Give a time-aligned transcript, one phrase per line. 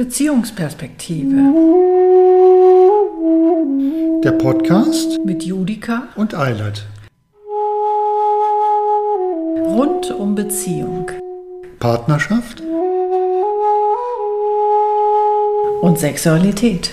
[0.00, 1.36] Beziehungsperspektive.
[4.24, 6.86] Der Podcast mit Judika und Eilert.
[9.66, 11.10] Rund um Beziehung.
[11.80, 12.62] Partnerschaft
[15.82, 16.92] und Sexualität.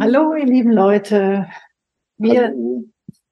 [0.00, 1.46] Hallo, ihr lieben Leute.
[2.18, 2.52] Wir,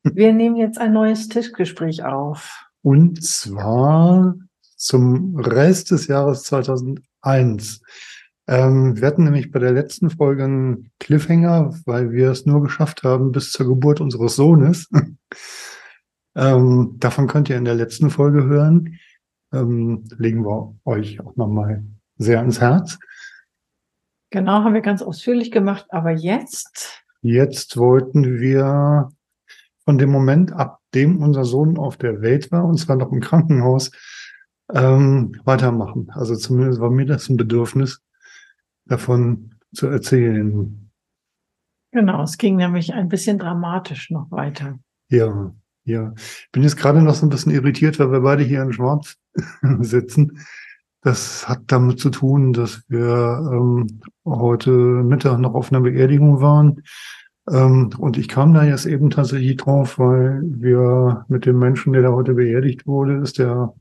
[0.05, 2.65] wir nehmen jetzt ein neues Tischgespräch auf.
[2.85, 4.35] Und zwar
[4.77, 7.81] zum Rest des Jahres 2001.
[8.47, 13.03] Ähm, wir hatten nämlich bei der letzten Folge einen Cliffhanger, weil wir es nur geschafft
[13.03, 14.91] haben bis zur Geburt unseres Sohnes.
[16.37, 18.99] ähm, davon könnt ihr in der letzten Folge hören.
[19.51, 21.87] Ähm, legen wir euch auch nochmal
[22.19, 22.99] sehr ans Herz.
[24.29, 25.87] Genau, haben wir ganz ausführlich gemacht.
[25.89, 27.03] Aber jetzt?
[27.23, 29.09] Jetzt wollten wir
[29.87, 33.21] von dem Moment, ab dem unser Sohn auf der Welt war, und zwar noch im
[33.21, 33.91] Krankenhaus,
[34.73, 36.11] ähm, weitermachen.
[36.11, 38.03] Also zumindest war mir das ein Bedürfnis,
[38.87, 40.91] davon zu erzählen.
[41.93, 44.79] Genau, es ging nämlich ein bisschen dramatisch noch weiter.
[45.09, 46.13] Ja, ja.
[46.17, 49.17] Ich bin jetzt gerade noch so ein bisschen irritiert, weil wir beide hier in Schwarz
[49.81, 50.39] sitzen.
[51.03, 56.83] Das hat damit zu tun, dass wir ähm, heute Mittag noch auf einer Beerdigung waren
[57.47, 62.13] und ich kam da jetzt eben tatsächlich drauf, weil wir mit dem Menschen, der da
[62.13, 63.75] heute beerdigt wurde, ist der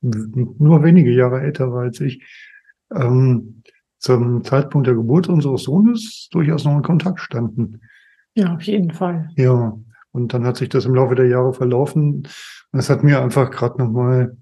[0.00, 2.22] nur wenige Jahre älter war als ich,
[2.94, 3.62] ähm,
[3.98, 7.80] zum Zeitpunkt der Geburt unseres Sohnes durchaus noch in Kontakt standen.
[8.34, 9.30] Ja, auf jeden Fall.
[9.36, 9.78] Ja,
[10.12, 12.26] und dann hat sich das im Laufe der Jahre verlaufen.
[12.72, 14.36] Und es hat mir einfach gerade nochmal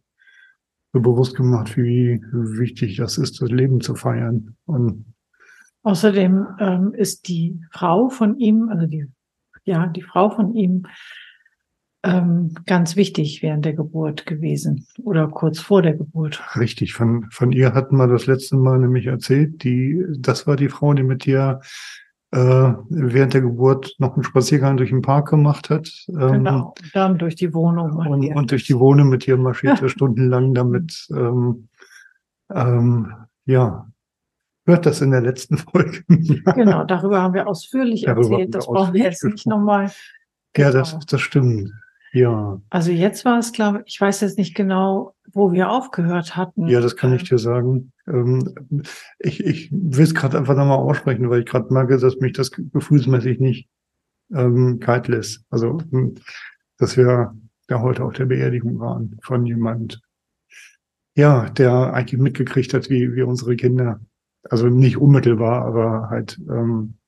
[0.93, 4.57] so bewusst gemacht, wie wichtig das ist, das Leben zu feiern.
[4.67, 5.12] Und
[5.83, 9.07] Außerdem ähm, ist die Frau von ihm, also die,
[9.65, 10.87] ja, die Frau von ihm
[12.05, 16.43] ähm, ganz wichtig während der Geburt gewesen oder kurz vor der Geburt.
[16.57, 19.63] Richtig, von, von ihr hatten wir das letzte Mal nämlich erzählt.
[19.63, 21.61] Die, das war die Frau, die mit dir
[22.33, 25.91] äh, während der Geburt noch einen Spaziergang durch den Park gemacht hat.
[26.09, 27.93] Ähm, genau, dann durch die Wohnung.
[27.93, 31.69] Und, und, durch die Wohnung mit ihr marschierte stundenlang damit, ähm,
[32.53, 33.13] ähm,
[33.45, 33.92] ja,
[34.65, 36.05] hört das in der letzten Folge.
[36.09, 38.55] genau, darüber haben wir ausführlich darüber erzählt.
[38.55, 39.91] Das brauchen wir jetzt nicht nochmal.
[40.57, 41.73] Ja, das, das stimmt.
[42.13, 42.61] Ja.
[42.69, 46.69] Also jetzt war es, glaube ich, ich weiß jetzt nicht genau, wo wir aufgehört hatten.
[46.69, 47.93] Ja, das kann ich dir sagen.
[48.07, 48.53] Ähm,
[49.19, 52.51] ich, ich will es gerade einfach nochmal aussprechen, weil ich gerade merke, dass mich das
[52.51, 53.69] gefühlsmäßig nicht
[54.35, 55.47] ähm, kalt lässt.
[55.49, 56.17] Also, hm,
[56.77, 57.35] dass wir
[57.69, 60.03] da heute auf der Beerdigung waren von jemand,
[61.15, 64.01] ja, der eigentlich mitgekriegt hat, wie, wie unsere Kinder
[64.51, 66.99] also nicht unmittelbar, aber halt, ähm,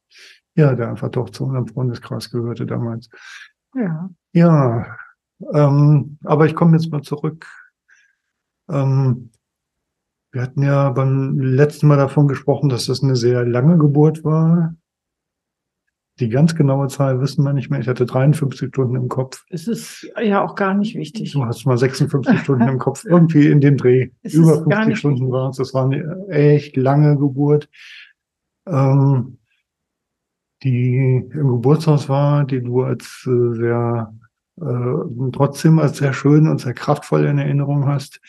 [0.55, 3.09] ja, der einfach doch zu unserem Freundeskreis gehörte damals.
[3.75, 4.11] Ja.
[4.33, 4.97] Ja,
[5.53, 7.47] ähm, aber ich komme jetzt mal zurück.
[8.69, 9.31] Ähm,
[10.33, 14.75] wir hatten ja beim letzten Mal davon gesprochen, dass das eine sehr lange Geburt war.
[16.21, 17.81] Die ganz genaue Zahl wissen wir nicht mehr.
[17.81, 19.45] Ich hatte 53 Stunden im Kopf.
[19.51, 21.33] Es ist ja auch gar nicht wichtig.
[21.33, 23.05] Du hast mal 56 Stunden im Kopf.
[23.09, 24.11] Irgendwie in dem Dreh.
[24.23, 25.57] Es Über 50 Stunden waren es.
[25.57, 27.69] Das war eine echt lange Geburt.
[28.67, 29.39] Ähm,
[30.63, 34.15] die im Geburtshaus war, die du als äh, sehr,
[34.61, 38.21] äh, trotzdem als sehr schön und sehr kraftvoll in Erinnerung hast.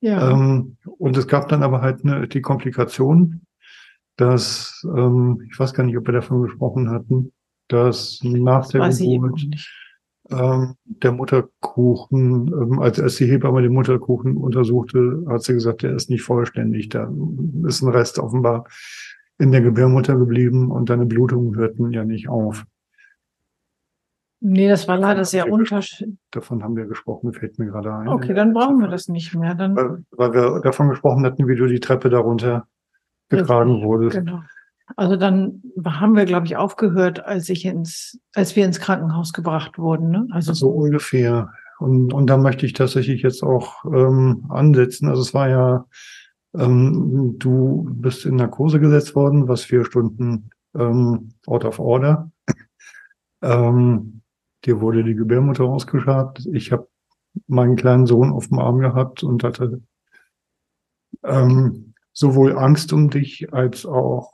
[0.00, 0.30] Ja.
[0.30, 3.42] Ähm, und es gab dann aber halt eine, die Komplikation,
[4.18, 7.32] dass, ähm, ich weiß gar nicht, ob wir davon gesprochen hatten,
[7.68, 9.46] dass nach der weiß Geburt
[10.30, 15.94] ähm, der Mutterkuchen, ähm, als erst die Hebamme den Mutterkuchen untersuchte, hat sie gesagt, der
[15.94, 16.90] ist nicht vollständig.
[16.90, 17.10] Da
[17.66, 18.66] ist ein Rest offenbar
[19.38, 22.66] in der Gebärmutter geblieben und deine Blutungen hörten ja nicht auf.
[24.40, 26.16] Nee, das war leider sehr unterschiedlich.
[26.30, 28.08] Davon haben wir gesprochen, fällt mir gerade ein.
[28.08, 29.54] Okay, dann brauchen wir das nicht mehr.
[29.54, 32.66] Dann weil, weil wir davon gesprochen hatten, wie du die Treppe darunter
[33.28, 34.08] getragen wurde.
[34.08, 34.40] Genau.
[34.96, 39.78] Also dann haben wir, glaube ich, aufgehört, als ich ins, als wir ins Krankenhaus gebracht
[39.78, 40.10] wurden.
[40.10, 40.26] Ne?
[40.30, 41.52] Also so ungefähr.
[41.78, 45.08] Und, und da möchte ich tatsächlich jetzt auch ähm, ansetzen.
[45.08, 45.86] Also es war ja,
[46.56, 52.30] ähm, du bist in Narkose gesetzt worden, was vier Stunden ähm, out of order.
[53.42, 54.22] ähm,
[54.64, 56.46] dir wurde die Gebärmutter ausgeschabt.
[56.52, 56.88] Ich habe
[57.46, 59.82] meinen kleinen Sohn auf dem Arm gehabt und hatte
[61.24, 61.87] ähm,
[62.18, 64.32] sowohl Angst um dich als auch.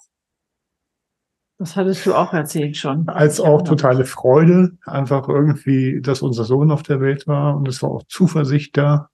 [1.58, 3.06] Das hattest du auch erzählt schon.
[3.08, 7.82] Als auch totale Freude, einfach irgendwie, dass unser Sohn auf der Welt war und es
[7.82, 9.10] war auch Zuversicht da.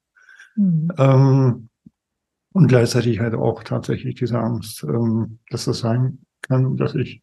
[0.55, 0.89] Mhm.
[0.97, 1.69] Ähm,
[2.53, 7.21] und gleichzeitig halt auch tatsächlich diese Angst, ähm, dass das sein kann, dass ich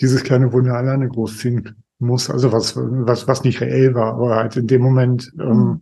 [0.00, 2.30] dieses kleine Wunder alleine großziehen muss.
[2.30, 5.80] Also was, was, was nicht reell war, aber halt in dem Moment ähm, mhm.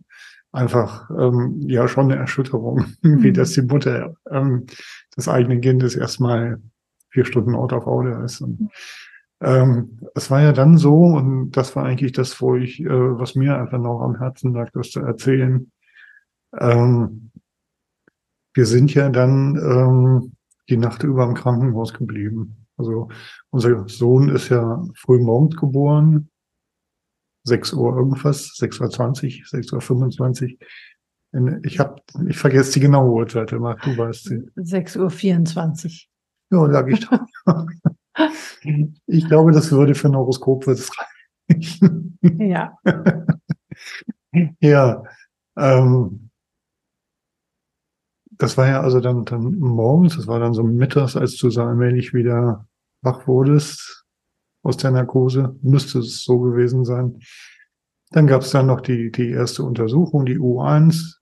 [0.55, 3.23] Einfach ähm, ja schon eine Erschütterung, mhm.
[3.23, 4.65] wie dass die Mutter ähm,
[5.15, 6.61] des eigenen Kindes erstmal
[7.09, 8.41] vier Stunden Out of Order ist.
[8.41, 8.69] Und,
[9.41, 13.35] ähm, es war ja dann so, und das war eigentlich das, wo ich, äh, was
[13.35, 15.71] mir einfach noch am Herzen lag, das zu erzählen.
[16.57, 17.31] Ähm,
[18.53, 20.31] wir sind ja dann ähm,
[20.69, 22.65] die Nacht über im Krankenhaus geblieben.
[22.77, 23.09] Also
[23.49, 26.29] unser Sohn ist ja früh morgens geboren,
[27.45, 30.59] 6 Uhr irgendwas, 6 Uhr 20, 6 Uhr 25.
[31.63, 34.43] Ich habe, ich vergesse die genaue Uhrzeit immer, du weißt sie.
[34.55, 36.09] 6 Uhr 24.
[36.51, 37.19] Ja, lag ich drauf.
[39.05, 40.91] ich glaube, das würde für ein Horoskop es
[41.49, 42.17] reichen.
[42.39, 42.77] Ja.
[44.59, 45.03] ja.
[45.57, 46.29] Ähm,
[48.31, 51.61] das war ja also dann, dann morgens, das war dann so mittags, als du so
[51.61, 52.67] allmählich wieder
[53.01, 53.94] wach wurdest
[54.65, 57.19] aus der Narkose, müsste es so gewesen sein.
[58.09, 61.17] Dann gab es dann noch die, die erste Untersuchung, die U1.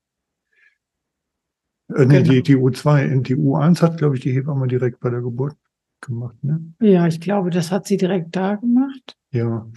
[1.89, 2.31] Äh, nee, genau.
[2.31, 3.21] die, die U2.
[3.21, 5.57] Die U1 hat, glaube ich, die Hebamme direkt bei der Geburt
[5.99, 6.41] gemacht.
[6.41, 6.73] Ne?
[6.79, 9.17] Ja, ich glaube, das hat sie direkt da gemacht.
[9.31, 9.67] Ja.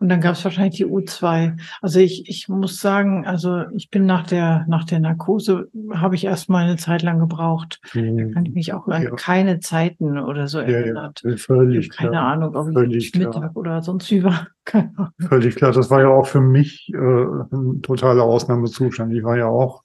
[0.00, 1.60] Und dann gab es wahrscheinlich die U2.
[1.82, 6.24] Also ich, ich muss sagen, also ich bin nach der, nach der Narkose, habe ich
[6.24, 7.82] erst mal eine Zeit lang gebraucht.
[7.92, 8.16] Mhm.
[8.16, 9.10] Da kann ich mich auch an ja.
[9.10, 11.12] keine Zeiten oder so erinnern.
[11.22, 11.36] Ja, ja.
[11.36, 12.32] Völlig keine klar.
[12.32, 13.56] Ahnung, ob völlig ich Mittag klar.
[13.56, 14.48] oder sonst wie war.
[15.28, 15.72] Völlig klar.
[15.72, 19.12] Das war ja auch für mich äh, ein totaler Ausnahmezustand.
[19.12, 19.82] Ich war ja auch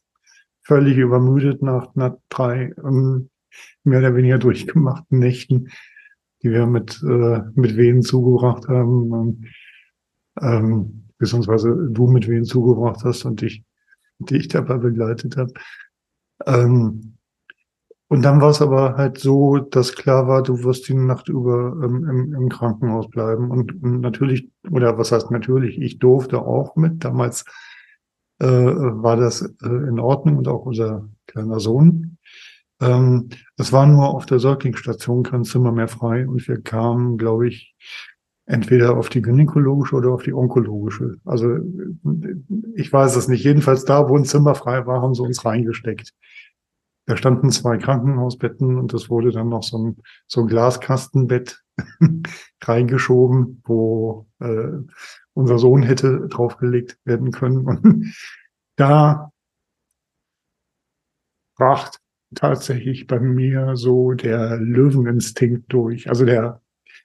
[0.61, 3.29] völlig übermüdet nach, nach drei ähm,
[3.83, 5.69] mehr oder weniger durchgemachten Nächten,
[6.41, 9.45] die wir mit, äh, mit Wehen zugebracht haben ähm,
[10.35, 13.63] beziehungsweise du mit wem zugebracht hast und dich,
[14.19, 15.53] die dabei begleitet habe.
[16.45, 17.15] Ähm,
[18.07, 21.75] und dann war es aber halt so, dass klar war, du wirst die Nacht über
[21.83, 23.49] ähm, im, im, Krankenhaus bleiben.
[23.49, 27.03] Und, und, natürlich, oder was heißt natürlich, ich durfte auch mit.
[27.03, 27.45] Damals
[28.39, 32.17] äh, war das äh, in Ordnung und auch unser kleiner Sohn.
[32.79, 37.47] Ähm, es war nur auf der Säuglingsstation kein Zimmer mehr frei und wir kamen, glaube
[37.47, 37.75] ich,
[38.45, 41.17] entweder auf die gynäkologische oder auf die onkologische.
[41.25, 41.57] Also
[42.75, 43.43] ich weiß es nicht.
[43.43, 46.13] Jedenfalls da, wo ein Zimmer frei war, haben sie uns reingesteckt.
[47.07, 49.97] Da standen zwei Krankenhausbetten und es wurde dann noch so ein,
[50.27, 51.63] so ein Glaskastenbett
[52.63, 54.71] reingeschoben, wo äh,
[55.33, 57.65] unser Sohn hätte draufgelegt werden können.
[57.65, 58.15] Und
[58.75, 59.31] da
[61.57, 61.99] bracht
[62.33, 66.09] tatsächlich bei mir so der Löweninstinkt durch.
[66.09, 66.61] Also der,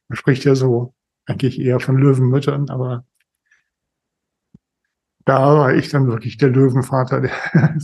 [0.08, 0.94] man spricht ja so
[1.26, 3.04] eigentlich eher von Löwenmüttern, aber
[5.24, 7.30] da war ich dann wirklich der Löwenvater, der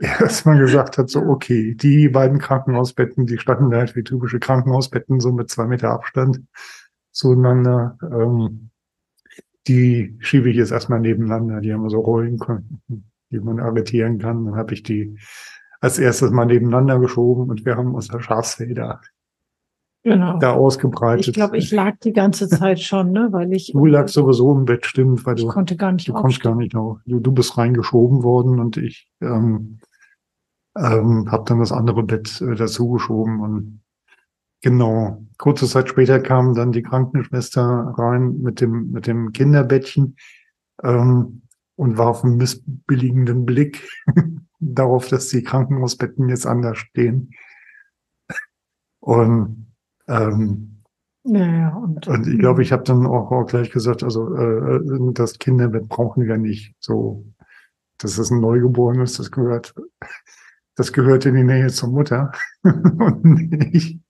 [0.00, 5.32] erstmal gesagt hat, so okay, die beiden Krankenhausbetten, die standen halt wie typische Krankenhausbetten, so
[5.32, 6.40] mit zwei Meter Abstand
[7.12, 7.96] zueinander.
[8.02, 8.70] Ähm,
[9.68, 12.82] die schiebe ich jetzt erstmal nebeneinander, die haben wir so rollen können,
[13.30, 14.44] die man arretieren kann.
[14.44, 15.16] Dann habe ich die
[15.80, 19.00] als erstes mal nebeneinander geschoben und wir haben unser Schafsfeder
[20.02, 20.38] genau.
[20.38, 21.28] da ausgebreitet.
[21.28, 23.72] Ich glaube, ich lag die ganze Zeit schon, ne, weil ich.
[23.72, 25.48] Du lagst sowieso im Bett, stimmt, weil ich du.
[25.48, 26.98] konnte gar nicht Du konntest gar nicht auf.
[27.06, 29.78] Du, du bist reingeschoben worden und ich ähm,
[30.76, 33.82] ähm, habe dann das andere Bett äh, dazu geschoben und
[34.60, 35.24] genau.
[35.38, 40.16] Kurze Zeit später kam dann die Krankenschwester rein mit dem mit dem Kinderbettchen
[40.82, 41.42] ähm,
[41.76, 43.88] und warf einen missbilligenden Blick
[44.60, 47.30] darauf, dass die Krankenhausbetten jetzt anders stehen.
[49.00, 49.71] Und
[50.12, 50.72] ähm,
[51.24, 54.80] ja, ja, und, und ich glaube, ich habe dann auch, auch, gleich gesagt, also äh,
[55.12, 57.24] das Kinderbett brauchen wir nicht so.
[57.98, 59.74] Das ist ein Neugeborenes, das gehört,
[60.74, 64.00] das gehört in die Nähe zur Mutter und nicht.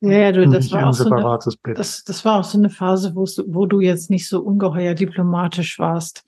[0.00, 3.14] Ja, ja, du, das war, auch so eine, das, das war auch so eine Phase,
[3.14, 6.26] wo, wo du jetzt nicht so ungeheuer diplomatisch warst.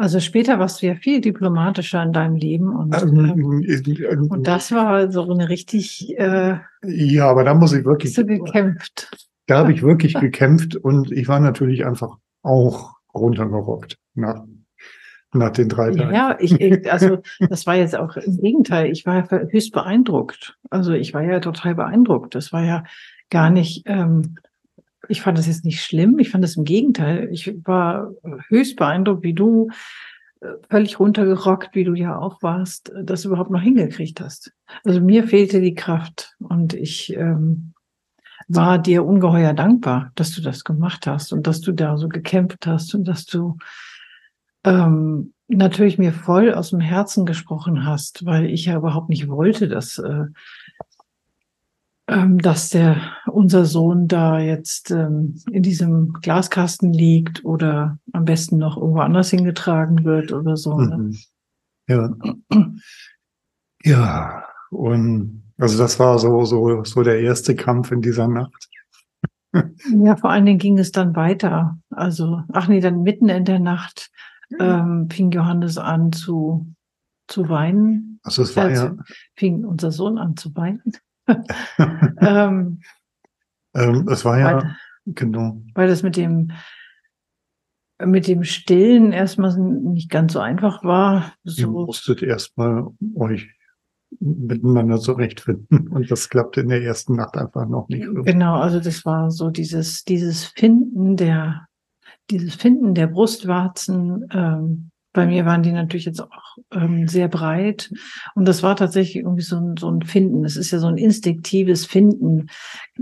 [0.00, 4.72] Also später warst du ja viel diplomatischer in deinem Leben und, ähm, äh, und das
[4.72, 6.18] war so eine richtig.
[6.18, 8.14] Äh, ja, aber da muss ich wirklich.
[8.14, 9.10] So gekämpft.
[9.46, 14.42] Da habe ich wirklich gekämpft und ich war natürlich einfach auch runtergerockt nach,
[15.34, 16.14] nach den drei Tagen.
[16.14, 17.18] Ja, ich, also
[17.50, 18.90] das war jetzt auch im Gegenteil.
[18.90, 20.56] Ich war höchst beeindruckt.
[20.70, 22.34] Also ich war ja total beeindruckt.
[22.34, 22.84] Das war ja
[23.28, 23.82] gar nicht.
[23.84, 24.36] Ähm,
[25.08, 26.18] ich fand das jetzt nicht schlimm.
[26.18, 27.28] Ich fand es im Gegenteil.
[27.32, 28.12] Ich war
[28.48, 29.68] höchst beeindruckt, wie du
[30.40, 34.52] äh, völlig runtergerockt, wie du ja auch warst, äh, das überhaupt noch hingekriegt hast.
[34.84, 37.74] Also mir fehlte die Kraft und ich ähm,
[38.48, 42.66] war dir ungeheuer dankbar, dass du das gemacht hast und dass du da so gekämpft
[42.66, 43.58] hast und dass du
[44.64, 49.68] ähm, natürlich mir voll aus dem Herzen gesprochen hast, weil ich ja überhaupt nicht wollte,
[49.68, 50.24] dass äh,
[52.38, 58.76] dass der unser Sohn da jetzt ähm, in diesem Glaskasten liegt oder am besten noch
[58.76, 60.78] irgendwo anders hingetragen wird oder so.
[60.80, 60.98] Ne?
[60.98, 61.16] Mhm.
[61.86, 62.14] Ja.
[63.84, 64.44] Ja.
[64.70, 68.68] Und also das war so, so, so der erste Kampf in dieser Nacht.
[69.92, 71.76] Ja, vor allen Dingen ging es dann weiter.
[71.90, 74.12] Also, ach nee, dann mitten in der Nacht
[74.60, 76.72] ähm, fing Johannes an zu,
[77.26, 78.20] zu weinen.
[78.22, 78.96] Also es war Also, ja,
[79.34, 80.82] Fing unser Sohn an zu weinen.
[82.20, 82.80] ähm,
[83.74, 85.62] ähm, es war ja, weil, genau.
[85.74, 86.52] weil das mit dem,
[88.04, 91.34] mit dem Stillen erstmal nicht ganz so einfach war.
[91.44, 93.48] Ihr So, musstet erstmal euch
[94.18, 95.88] miteinander zurechtfinden.
[95.92, 98.06] Und das klappte in der ersten Nacht einfach noch nicht.
[98.24, 101.66] Genau, also das war so dieses, dieses Finden der,
[102.30, 104.26] dieses Finden der Brustwarzen.
[104.32, 107.90] Ähm, bei mir waren die natürlich jetzt auch ähm, sehr breit.
[108.34, 110.44] Und das war tatsächlich irgendwie so ein, so ein Finden.
[110.44, 112.46] Es ist ja so ein instinktives Finden,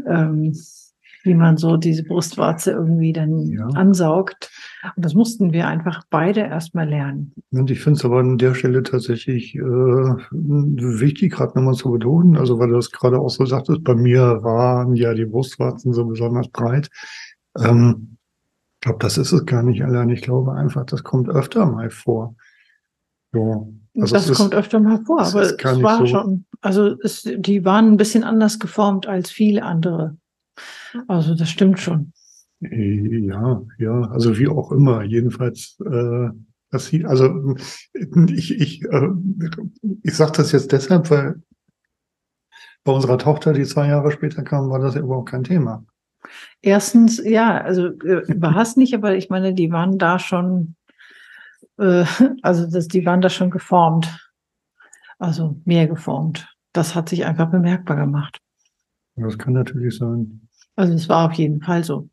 [0.06, 0.54] ähm,
[1.24, 3.66] wie man so diese Brustwarze irgendwie dann Ja.
[3.74, 4.50] ansaugt.
[4.96, 7.32] Und das mussten wir einfach beide erstmal lernen.
[7.50, 12.36] Und ich finde es aber an der Stelle tatsächlich äh, wichtig, gerade nochmal zu betonen,
[12.36, 16.06] also weil du das gerade auch so sagtest, bei mir waren ja die Brustwarzen so
[16.06, 16.88] besonders breit.
[17.58, 18.17] Ähm,
[18.78, 20.08] ich glaube, das ist es gar nicht allein.
[20.10, 22.36] Ich glaube einfach, das kommt öfter mal vor.
[23.32, 23.74] So.
[23.98, 27.22] Also das es ist- kommt öfter mal vor, aber es war so- schon, also es,
[27.22, 30.16] die waren ein bisschen anders geformt als viele andere.
[31.08, 32.12] Also das stimmt schon.
[32.60, 35.02] Ja, ja, also wie auch immer.
[35.02, 36.28] Jedenfalls, äh,
[36.70, 37.56] das also
[38.28, 39.08] ich, ich, äh,
[40.02, 41.42] ich sage das jetzt deshalb, weil
[42.84, 45.84] bei unserer Tochter, die zwei Jahre später kam, war das ja überhaupt kein Thema.
[46.60, 48.22] Erstens, ja, also äh,
[48.60, 50.76] es nicht, aber ich meine, die waren da schon,
[51.78, 52.04] äh,
[52.42, 54.30] also das, die waren da schon geformt.
[55.18, 56.48] Also mehr geformt.
[56.72, 58.40] Das hat sich einfach bemerkbar gemacht.
[59.16, 60.48] Das kann natürlich sein.
[60.76, 62.08] Also es war auf jeden Fall so.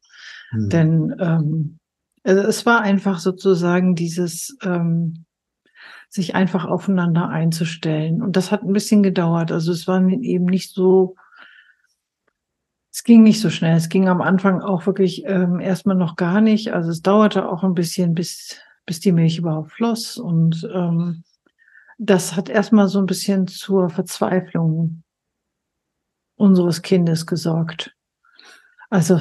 [0.50, 0.70] Hm.
[0.70, 1.80] Denn ähm,
[2.24, 5.26] also es war einfach sozusagen dieses ähm,
[6.10, 8.24] sich einfach aufeinander einzustellen.
[8.24, 9.52] Und das hat ein bisschen gedauert.
[9.52, 11.16] Also es war eben nicht so,
[12.96, 13.76] es ging nicht so schnell.
[13.76, 16.72] Es ging am Anfang auch wirklich ähm, erstmal noch gar nicht.
[16.72, 20.16] Also es dauerte auch ein bisschen, bis, bis die Milch überhaupt floss.
[20.16, 21.26] Und ähm,
[21.98, 25.04] das hat erstmal so ein bisschen zur Verzweiflung
[26.36, 27.94] unseres Kindes gesorgt.
[28.90, 29.20] Also,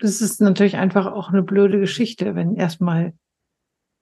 [0.00, 3.14] das ist natürlich einfach auch eine blöde Geschichte, wenn erstmal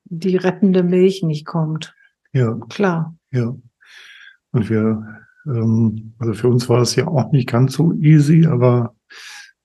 [0.04, 1.94] die rettende Milch nicht kommt.
[2.32, 3.14] Ja, Klar.
[3.32, 3.54] ja.
[4.52, 8.94] Und wir, ähm, also für uns war es ja auch nicht ganz so easy, aber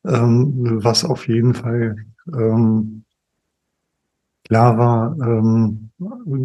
[0.05, 1.95] ähm, was auf jeden Fall
[2.33, 3.03] ähm,
[4.43, 5.89] klar war, ähm,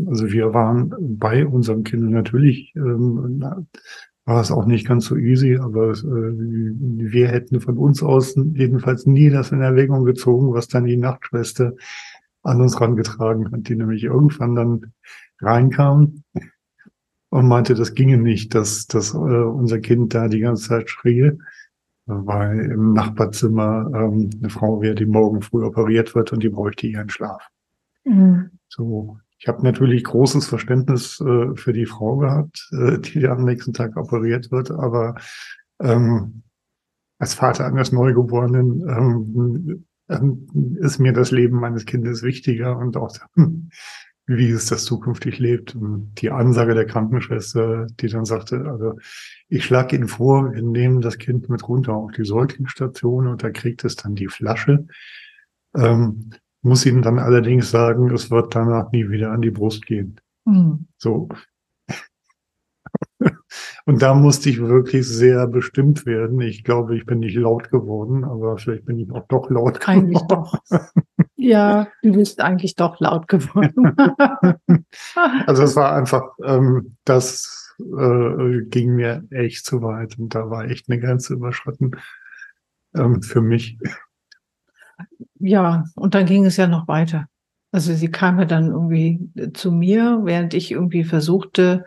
[0.09, 3.67] also wir waren bei unserem Kind natürlich, ähm,
[4.25, 9.07] war es auch nicht ganz so easy, aber äh, wir hätten von uns aus jedenfalls
[9.07, 11.73] nie das in Erwägung gezogen, was dann die Nachtschwester
[12.43, 14.93] an uns rangetragen hat, die nämlich irgendwann dann
[15.41, 16.23] reinkam
[17.31, 21.33] und meinte, das ginge nicht, dass, dass äh, unser Kind da die ganze Zeit schrie,
[22.07, 26.87] weil im Nachbarzimmer ähm, eine Frau wäre, die morgen früh operiert wird und die bräuchte
[26.87, 27.47] ihren Schlaf.
[28.05, 28.51] Mhm.
[28.69, 33.75] So, ich habe natürlich großes Verständnis äh, für die Frau gehabt, äh, die am nächsten
[33.75, 35.17] Tag operiert wird, aber
[35.81, 36.43] ähm,
[37.19, 43.15] als Vater eines Neugeborenen ähm, ähm, ist mir das Leben meines Kindes wichtiger und auch
[44.29, 45.75] wie es das zukünftig lebt.
[45.75, 48.95] Und die Ansage der Krankenschwester, die dann sagte, also
[49.49, 53.51] ich schlage Ihnen vor, wir nehmen das Kind mit runter auf die Säuglingsstation und da
[53.51, 54.87] kriegt es dann die Flasche.
[55.75, 56.31] Ähm,
[56.61, 60.21] muss Ihnen dann allerdings sagen, es wird danach nie wieder an die Brust gehen.
[60.45, 60.89] Mhm.
[60.99, 61.31] So.
[63.89, 66.43] Und da musste ich wirklich sehr bestimmt werden.
[66.43, 69.99] Ich glaube, ich bin nicht laut geworden, aber vielleicht bin ich auch doch laut geworden.
[69.99, 70.59] Eigentlich doch.
[71.37, 73.97] Ja, du bist eigentlich doch laut geworden.
[75.47, 80.67] Also es war einfach, ähm, das äh, ging mir echt zu weit und da war
[80.67, 81.93] echt eine Grenze überschritten
[82.95, 83.79] ähm, für mich.
[85.39, 87.27] Ja, und dann ging es ja noch weiter.
[87.73, 91.87] Also sie kam ja dann irgendwie zu mir, während ich irgendwie versuchte,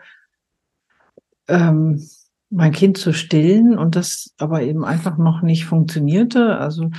[1.48, 2.02] ähm,
[2.50, 6.58] mein Kind zu stillen und das aber eben einfach noch nicht funktionierte.
[6.58, 6.90] Also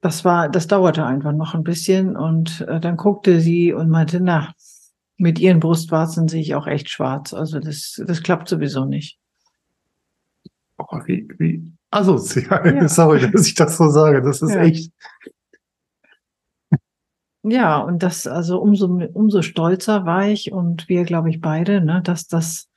[0.00, 4.20] das war, das dauerte einfach noch ein bisschen und äh, dann guckte sie und meinte,
[4.20, 4.52] na,
[5.16, 7.32] mit ihren Brustwarzen sehe ich auch echt schwarz.
[7.34, 9.18] Also das, das klappt sowieso nicht.
[10.78, 12.74] Oh, wie, wie asozial.
[12.74, 12.88] Ja.
[12.88, 14.22] Sorry, dass ich das so sage.
[14.22, 14.62] Das ist Ja.
[14.62, 14.92] echt.
[17.44, 22.00] Ja, und das, also umso, umso stolzer war ich und wir, glaube ich, beide, ne,
[22.02, 22.68] dass das,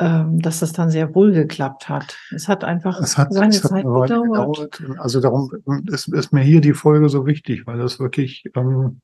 [0.00, 2.16] dass das dann sehr wohl geklappt hat.
[2.34, 4.78] Es hat einfach Es hat, seine es hat Zeit gedauert.
[4.78, 4.82] gedauert.
[4.98, 5.50] Also darum
[5.88, 9.00] ist, ist mir hier die Folge so wichtig, weil das wirklich, ähm,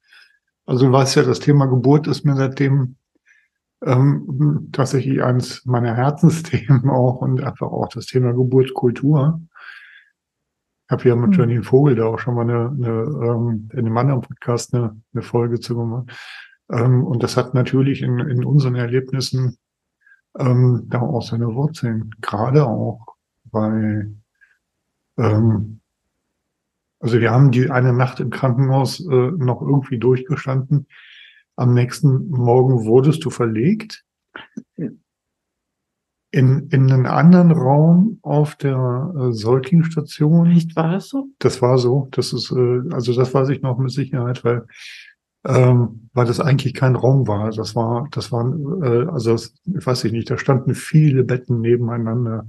[0.65, 2.97] also du weißt ja, das Thema Geburt ist mir seitdem
[3.85, 9.41] ähm, tatsächlich eines meiner Herzensthemen auch und einfach auch das Thema Geburtskultur.
[10.87, 11.37] Ich habe ja mit mhm.
[11.37, 15.23] Janine Vogel da auch schon mal eine, eine ähm, in einem anderen Podcast eine, eine
[15.23, 16.11] Folge zu gemacht.
[16.71, 19.59] Ähm, und das hat natürlich in, in unseren Erlebnissen
[20.39, 22.11] ähm, da auch seine Wurzeln.
[22.21, 23.07] Gerade auch
[23.45, 24.09] bei,
[25.19, 25.81] ähm,
[27.01, 30.87] also wir haben die eine Nacht im Krankenhaus äh, noch irgendwie durchgestanden.
[31.57, 34.05] Am nächsten Morgen wurdest du verlegt
[36.37, 40.51] in, in einen anderen Raum auf der äh, Säuglingsstation.
[40.51, 41.29] Echt, war das so?
[41.39, 42.09] Das war so.
[42.11, 44.67] Das ist, äh, also das weiß ich noch mit Sicherheit, weil
[45.47, 47.51] ähm, weil das eigentlich kein Raum war.
[47.51, 51.61] Das war, das waren, äh, also das, ich weiß ich nicht, da standen viele Betten
[51.61, 52.47] nebeneinander.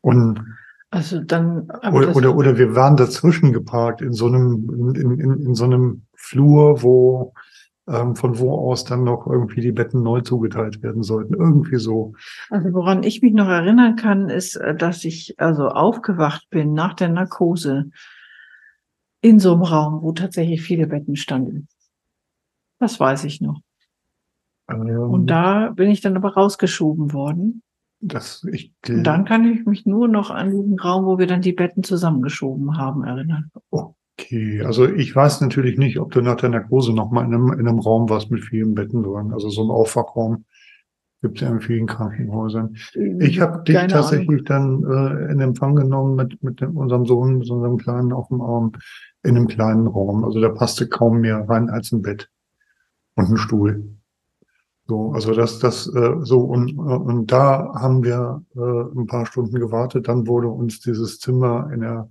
[0.00, 0.44] Und
[0.90, 5.54] also dann oder, oder, oder wir waren dazwischen geparkt in so einem in, in, in
[5.54, 7.32] so einem Flur, wo
[7.88, 11.34] ähm, von wo aus dann noch irgendwie die Betten neu zugeteilt werden sollten.
[11.34, 12.12] Irgendwie so.
[12.50, 16.94] Also woran ich mich noch erinnern kann, ist, äh, dass ich also aufgewacht bin nach
[16.94, 17.90] der Narkose
[19.22, 21.68] in so einem Raum, wo tatsächlich viele Betten standen.
[22.78, 23.60] Das weiß ich noch.
[24.68, 27.62] Ähm, und da bin ich dann aber rausgeschoben worden.
[28.00, 31.40] Das, ich, und dann kann ich mich nur noch an diesen Raum, wo wir dann
[31.40, 33.52] die Betten zusammengeschoben haben, erinnern.
[33.70, 37.52] Okay, also ich weiß natürlich nicht, ob du nach der Narkose noch mal in einem,
[37.52, 39.32] in einem Raum warst mit vielen Betten drin.
[39.32, 40.44] Also so ein Aufwachraum
[41.22, 42.76] gibt es ja in vielen Krankenhäusern.
[43.20, 44.82] Ich habe dich tatsächlich Ahnung.
[44.84, 48.72] dann äh, in Empfang genommen mit, mit unserem Sohn, mit unserem Kleinen auf dem Arm
[49.22, 50.24] in einem kleinen Raum.
[50.24, 52.28] Also da passte kaum mehr rein als ein Bett
[53.14, 53.96] und ein Stuhl.
[54.88, 59.58] So, also das, das, äh, so und, und da haben wir äh, ein paar Stunden
[59.60, 60.08] gewartet.
[60.08, 62.08] Dann wurde uns dieses Zimmer in der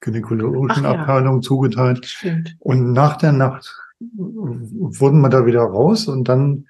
[0.00, 1.40] gynäkologischen Ach, Abteilung ja.
[1.42, 2.04] zugeteilt.
[2.04, 2.56] Stimmt.
[2.58, 3.78] Und nach der Nacht
[4.16, 6.66] wurden wir da wieder raus und dann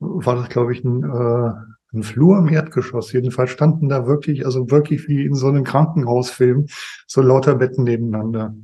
[0.00, 1.52] war das, glaube ich, ein, äh,
[1.92, 3.12] ein Flur im Erdgeschoss.
[3.12, 6.66] Jedenfalls standen da wirklich, also wirklich wie in so einem Krankenhausfilm,
[7.06, 8.54] so lauter Betten nebeneinander.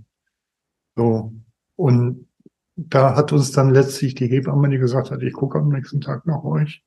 [0.97, 1.33] So.
[1.77, 2.29] Und
[2.77, 6.27] da hat uns dann letztlich die Hebamme, die gesagt hat, ich gucke am nächsten Tag
[6.27, 6.85] nach euch.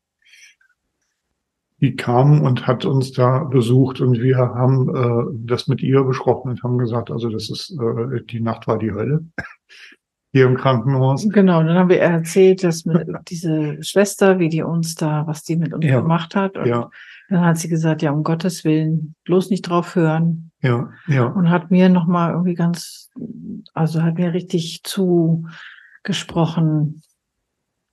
[1.80, 6.50] Die kam und hat uns da besucht und wir haben äh, das mit ihr besprochen
[6.50, 9.26] und haben gesagt, also das ist, äh, die Nacht war die Hölle
[10.38, 11.28] hier im Krankenhaus.
[11.30, 12.84] Genau, dann haben wir erzählt, dass
[13.28, 16.00] diese Schwester, wie die uns da, was die mit uns ja.
[16.00, 16.58] gemacht hat.
[16.58, 16.90] Und ja.
[17.30, 20.52] dann hat sie gesagt, ja, um Gottes Willen, bloß nicht drauf hören.
[20.62, 21.26] Ja, ja.
[21.26, 23.10] Und hat mir nochmal irgendwie ganz,
[23.74, 27.02] also hat mir richtig zugesprochen,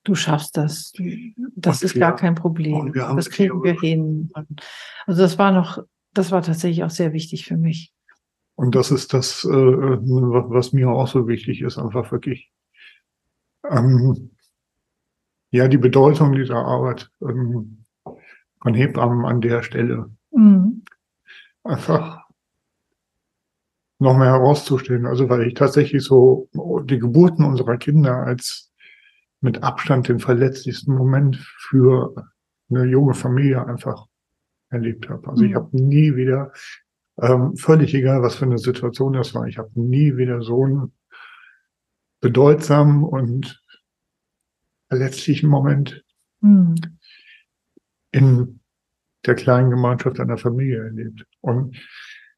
[0.04, 0.92] du schaffst das.
[1.56, 2.92] Das und ist wir, gar kein Problem.
[2.92, 4.30] Das kriegen wir hin.
[5.06, 5.78] Also das war noch,
[6.12, 7.94] das war tatsächlich auch sehr wichtig für mich.
[8.56, 12.52] Und das ist das, äh, was mir auch so wichtig ist, einfach wirklich,
[13.68, 14.30] ähm,
[15.50, 17.84] ja, die Bedeutung dieser Arbeit ähm,
[18.62, 20.10] von Hebammen an der Stelle.
[20.30, 20.82] Mhm.
[21.64, 22.24] Einfach
[23.98, 25.06] noch mehr herauszustellen.
[25.06, 26.48] Also weil ich tatsächlich so
[26.84, 28.72] die Geburten unserer Kinder als
[29.40, 32.14] mit Abstand den verletzlichsten Moment für
[32.70, 34.06] eine junge Familie einfach
[34.70, 35.28] erlebt habe.
[35.28, 35.50] Also mhm.
[35.50, 36.52] ich habe nie wieder
[37.20, 39.46] ähm, völlig egal, was für eine Situation das war.
[39.46, 40.92] Ich habe nie wieder so einen
[42.20, 43.62] bedeutsamen und
[44.88, 46.04] verletzlichen Moment
[46.40, 46.74] mhm.
[48.10, 48.60] in
[49.26, 51.26] der kleinen Gemeinschaft einer Familie erlebt.
[51.40, 51.76] Und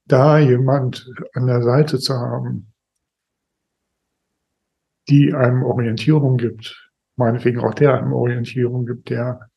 [0.05, 2.73] da jemand an der Seite zu haben,
[5.09, 9.51] die einem Orientierung gibt, meinetwegen auch der einem Orientierung gibt, der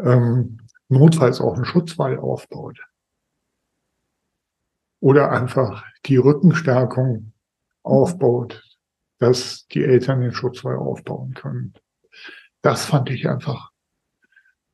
[0.00, 2.78] ähm, notfalls auch einen Schutzwall aufbaut
[5.02, 7.32] oder einfach die Rückenstärkung
[7.82, 8.62] aufbaut,
[9.18, 11.74] dass die Eltern den Schutzwall aufbauen können.
[12.62, 13.72] Das fand ich einfach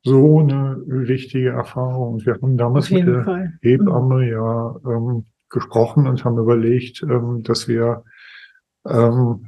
[0.02, 2.24] so eine wichtige Erfahrung.
[2.26, 3.58] Wir haben damals mit der Fall.
[3.62, 8.04] Hebamme ja ähm, gesprochen und haben überlegt, ähm, dass wir
[8.86, 9.46] ähm,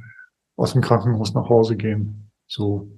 [0.55, 2.31] aus dem Krankenhaus nach Hause gehen.
[2.47, 2.89] So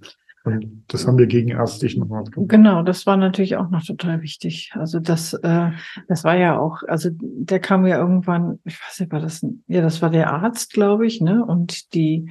[0.45, 2.31] und das haben wir gegen Rat gemacht.
[2.35, 4.71] Genau, das war natürlich auch noch total wichtig.
[4.73, 5.71] Also das, äh,
[6.09, 9.81] das war ja auch, also der kam ja irgendwann, ich weiß nicht, war das, ja,
[9.81, 11.45] das war der Arzt, glaube ich, ne?
[11.45, 12.29] Und die,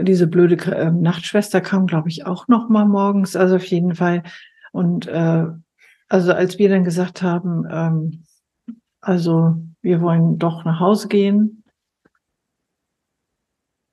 [0.00, 3.36] diese blöde äh, Nachtschwester kam, glaube ich, auch noch mal morgens.
[3.36, 4.24] Also auf jeden Fall.
[4.72, 5.46] Und äh,
[6.08, 8.24] also als wir dann gesagt haben, ähm,
[9.00, 11.62] also wir wollen doch nach Hause gehen,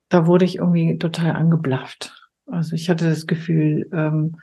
[0.08, 2.21] da wurde ich irgendwie total angeblafft.
[2.52, 4.36] Also ich hatte das Gefühl, ähm,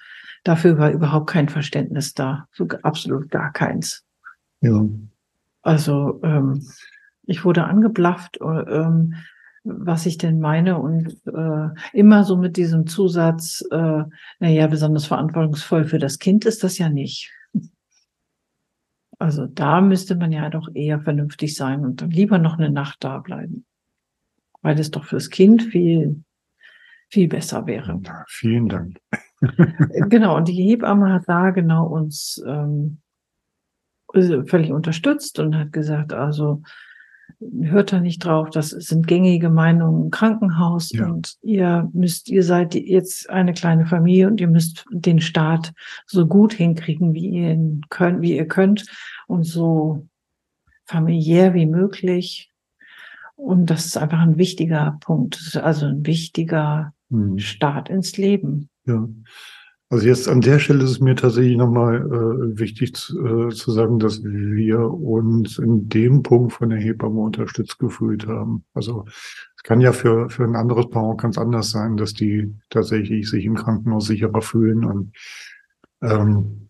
[0.43, 4.03] dafür war überhaupt kein Verständnis da, so absolut gar keins.
[4.61, 4.83] Ja.
[5.61, 6.67] Also ähm,
[7.23, 9.13] ich wurde angeblafft, äh, ähm,
[9.63, 14.03] was ich denn meine und äh, immer so mit diesem Zusatz, äh,
[14.39, 17.31] naja, besonders verantwortungsvoll für das Kind ist das ja nicht.
[19.19, 23.03] Also da müsste man ja doch eher vernünftig sein und dann lieber noch eine Nacht
[23.03, 23.65] da bleiben,
[24.63, 26.23] weil es doch fürs Kind viel,
[27.09, 27.99] viel besser wäre.
[28.03, 28.99] Ja, vielen Dank.
[30.09, 32.99] genau, und die Hebamme hat da genau uns ähm,
[34.13, 36.61] völlig unterstützt und hat gesagt, also
[37.61, 41.05] hört da nicht drauf, das sind gängige Meinungen im Krankenhaus ja.
[41.05, 45.73] und ihr müsst, ihr seid jetzt eine kleine Familie und ihr müsst den Staat
[46.05, 48.85] so gut hinkriegen, wie ihr könnt, wie ihr könnt
[49.27, 50.07] und so
[50.85, 52.51] familiär wie möglich.
[53.35, 57.37] Und das ist einfach ein wichtiger Punkt, also ein wichtiger hm.
[57.39, 58.69] Start ins Leben.
[58.85, 59.07] Ja.
[59.91, 63.71] Also jetzt an der Stelle ist es mir tatsächlich nochmal äh, wichtig zu, äh, zu
[63.71, 68.65] sagen, dass wir uns in dem Punkt von der Hebamme unterstützt gefühlt haben.
[68.75, 69.05] Also
[69.57, 73.27] es kann ja für, für ein anderes Paar auch ganz anders sein, dass die tatsächlich
[73.31, 75.11] sich im Krankenhaus sicherer fühlen und
[76.03, 76.68] ähm,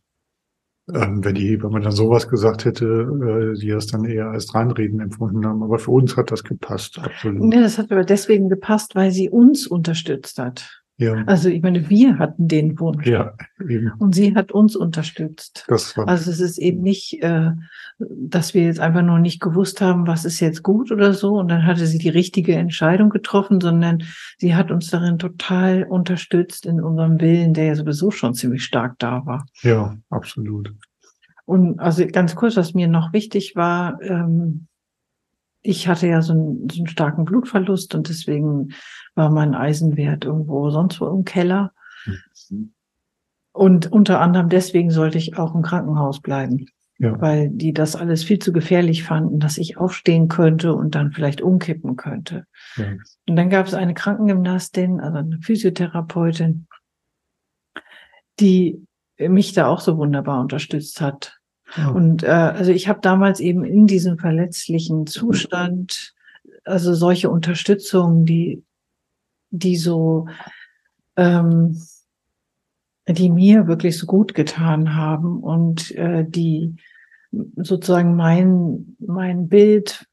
[0.93, 4.99] ähm, wenn die Hebamme dann sowas gesagt hätte, äh, die das dann eher als Reinreden
[4.99, 5.63] empfunden haben.
[5.63, 7.53] Aber für uns hat das gepasst, absolut.
[7.53, 10.78] Ja, das hat aber deswegen gepasst, weil sie uns unterstützt hat.
[10.99, 11.23] Ja.
[11.27, 13.07] Also ich meine, wir hatten den Wunsch.
[13.07, 13.33] Ja,
[13.67, 13.93] eben.
[13.99, 15.63] Und sie hat uns unterstützt.
[15.69, 17.51] Das war also es ist eben nicht, äh,
[17.99, 21.35] dass wir jetzt einfach nur nicht gewusst haben, was ist jetzt gut oder so.
[21.35, 24.03] Und dann hatte sie die richtige Entscheidung getroffen, sondern
[24.39, 28.99] sie hat uns darin total unterstützt in unserem Willen, der ja sowieso schon ziemlich stark
[28.99, 29.45] da war.
[29.61, 30.73] Ja, absolut.
[31.45, 34.67] Und also ganz kurz, was mir noch wichtig war, ähm,
[35.61, 38.69] ich hatte ja so einen, so einen starken Blutverlust und deswegen
[39.15, 41.73] war mein Eisenwert irgendwo sonst wo im Keller.
[42.49, 42.73] Mhm.
[43.51, 46.67] Und unter anderem deswegen sollte ich auch im Krankenhaus bleiben,
[46.97, 47.19] ja.
[47.19, 51.41] weil die das alles viel zu gefährlich fanden, dass ich aufstehen könnte und dann vielleicht
[51.41, 52.45] umkippen könnte.
[52.77, 52.93] Ja.
[53.27, 56.67] Und dann gab es eine Krankengymnastin, also eine Physiotherapeutin,
[58.39, 58.85] die
[59.17, 61.38] mich da auch so wunderbar unterstützt hat.
[61.77, 61.89] Ja.
[61.89, 66.13] Und äh, also ich habe damals eben in diesem verletzlichen Zustand,
[66.63, 68.63] also solche Unterstützung, die
[69.51, 70.27] die so,
[71.15, 71.81] ähm,
[73.07, 76.75] die mir wirklich so gut getan haben und äh, die
[77.57, 80.07] sozusagen mein, mein Bild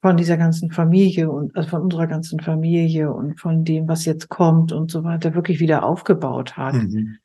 [0.00, 4.28] von dieser ganzen Familie und also von unserer ganzen Familie und von dem, was jetzt
[4.28, 6.74] kommt und so weiter, wirklich wieder aufgebaut hat.
[6.74, 7.18] Mhm.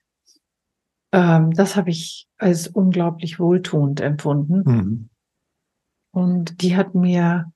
[1.13, 4.63] Ähm, das habe ich als unglaublich wohltuend empfunden.
[4.65, 5.09] Mhm.
[6.11, 7.53] Und die hat mir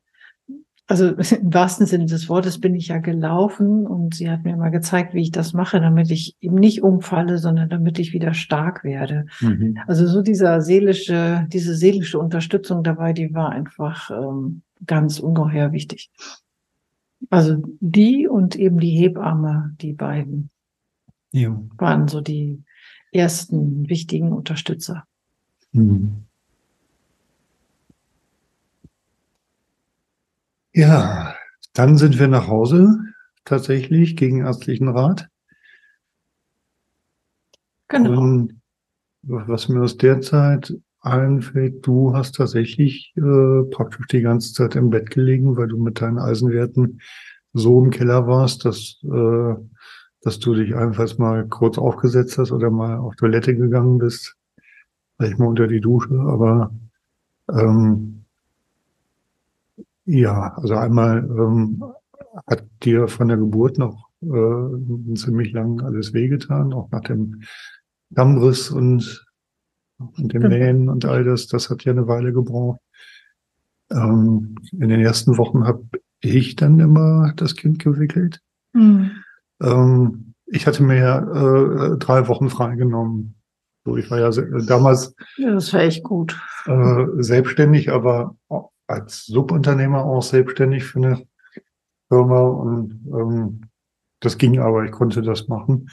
[0.88, 4.70] also im wahrsten Sinne des Wortes bin ich ja gelaufen und sie hat mir mal
[4.70, 8.84] gezeigt, wie ich das mache, damit ich eben nicht umfalle, sondern damit ich wieder stark
[8.84, 9.26] werde.
[9.41, 9.78] Mhm.
[9.86, 16.10] Also so dieser seelische, diese seelische Unterstützung dabei, die war einfach ähm, ganz ungeheuer wichtig.
[17.30, 20.52] Also die und eben die Hebamme, die beiden,
[21.32, 21.60] ja.
[21.78, 22.63] waren so die
[23.12, 25.06] ersten wichtigen Unterstützer.
[25.72, 26.24] Mhm.
[30.74, 31.36] Ja,
[31.74, 33.00] dann sind wir nach Hause,
[33.46, 35.28] tatsächlich, gegen ärztlichen Rat.
[37.88, 38.22] Genau.
[38.22, 38.62] Und
[39.24, 44.89] was mir aus der Zeit einfällt, du hast tatsächlich äh, praktisch die ganze Zeit im
[44.89, 47.02] Bett gelegen, weil du mit deinen Eisenwerten
[47.54, 49.56] so im Keller warst, dass, äh,
[50.21, 54.36] dass du dich einfach mal kurz aufgesetzt hast oder mal auf Toilette gegangen bist,
[55.17, 56.71] vielleicht mal unter die Dusche, aber
[57.49, 58.25] ähm,
[60.06, 61.84] ja, also einmal ähm,
[62.47, 67.43] hat dir von der Geburt noch äh, ziemlich lang alles wehgetan, auch nach dem
[68.10, 69.25] Dammriss und,
[69.97, 71.47] und dem Nähen und all das.
[71.47, 72.80] Das hat ja eine Weile gebraucht.
[73.91, 75.84] Ähm, in den ersten Wochen habe
[76.21, 78.41] ich dann immer das Kind gewickelt.
[78.73, 79.12] Mhm.
[79.62, 83.36] Ähm, ich hatte mir ja äh, drei Wochen freigenommen.
[83.86, 84.30] So, ich war ja
[84.65, 85.15] damals.
[85.38, 86.39] Ja, das war echt gut.
[86.65, 88.36] Äh, selbstständig, aber
[88.88, 91.28] als Subunternehmer auch selbstständig für eine
[92.10, 93.70] Firma und ähm,
[94.20, 95.89] das ging aber, ich konnte das machen.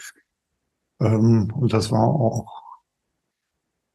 [1.00, 2.62] Ähm, und das war auch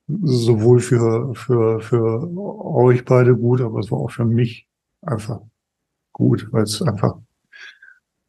[0.07, 4.67] sowohl für, für, für euch beide gut, aber es war auch für mich
[5.01, 5.41] einfach
[6.13, 7.19] gut, weil es einfach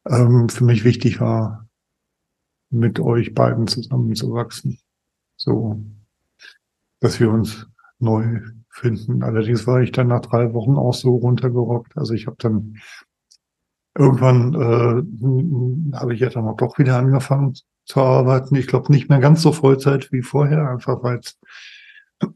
[0.07, 1.67] ähm, für mich wichtig war,
[2.69, 4.79] mit euch beiden zusammenzuwachsen.
[5.35, 5.83] So,
[6.99, 7.67] dass wir uns
[7.99, 9.23] neu finden.
[9.23, 11.97] Allerdings war ich dann nach drei Wochen auch so runtergerockt.
[11.97, 12.77] Also ich habe dann
[13.97, 18.55] irgendwann äh, habe ich ja dann auch doch wieder angefangen zu arbeiten.
[18.55, 21.19] Ich glaube nicht mehr ganz so Vollzeit wie vorher, einfach weil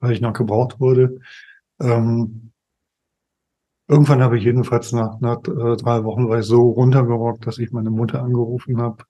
[0.00, 1.20] weil ich noch gebraucht wurde.
[1.80, 2.49] Ähm,
[3.90, 7.72] irgendwann habe ich jedenfalls nach, nach äh, drei Wochen war ich so runtergerockt, dass ich
[7.72, 9.04] meine Mutter angerufen habe,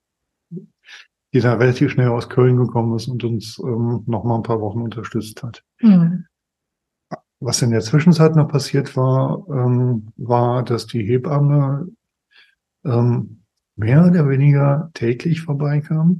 [1.33, 4.59] die da relativ schnell aus Köln gekommen ist und uns ähm, noch mal ein paar
[4.59, 5.63] Wochen unterstützt hat.
[5.81, 6.25] Mhm.
[7.39, 11.87] Was in der Zwischenzeit noch passiert war, ähm, war, dass die Hebamme
[12.83, 13.43] ähm,
[13.75, 16.19] mehr oder weniger täglich vorbeikam.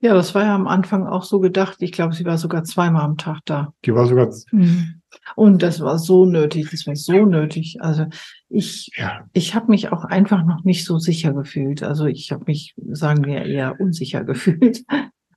[0.00, 1.76] Ja, das war ja am Anfang auch so gedacht.
[1.80, 3.72] Ich glaube, sie war sogar zweimal am Tag da.
[3.84, 4.30] Die war sogar.
[4.52, 4.99] Mhm.
[5.36, 7.78] Und das war so nötig, das war so nötig.
[7.80, 8.06] Also
[8.48, 9.26] ich, ja.
[9.32, 11.82] ich habe mich auch einfach noch nicht so sicher gefühlt.
[11.82, 14.84] Also ich habe mich, sagen wir, eher unsicher gefühlt.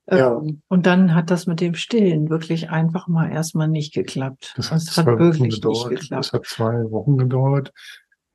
[0.10, 0.38] Ja.
[0.38, 4.54] Ähm, und dann hat das mit dem Stillen wirklich einfach mal erstmal nicht geklappt.
[4.58, 5.92] Das hat, das hat wirklich gedauert.
[5.92, 6.26] nicht geklappt.
[6.26, 7.72] Das hat zwei Wochen gedauert.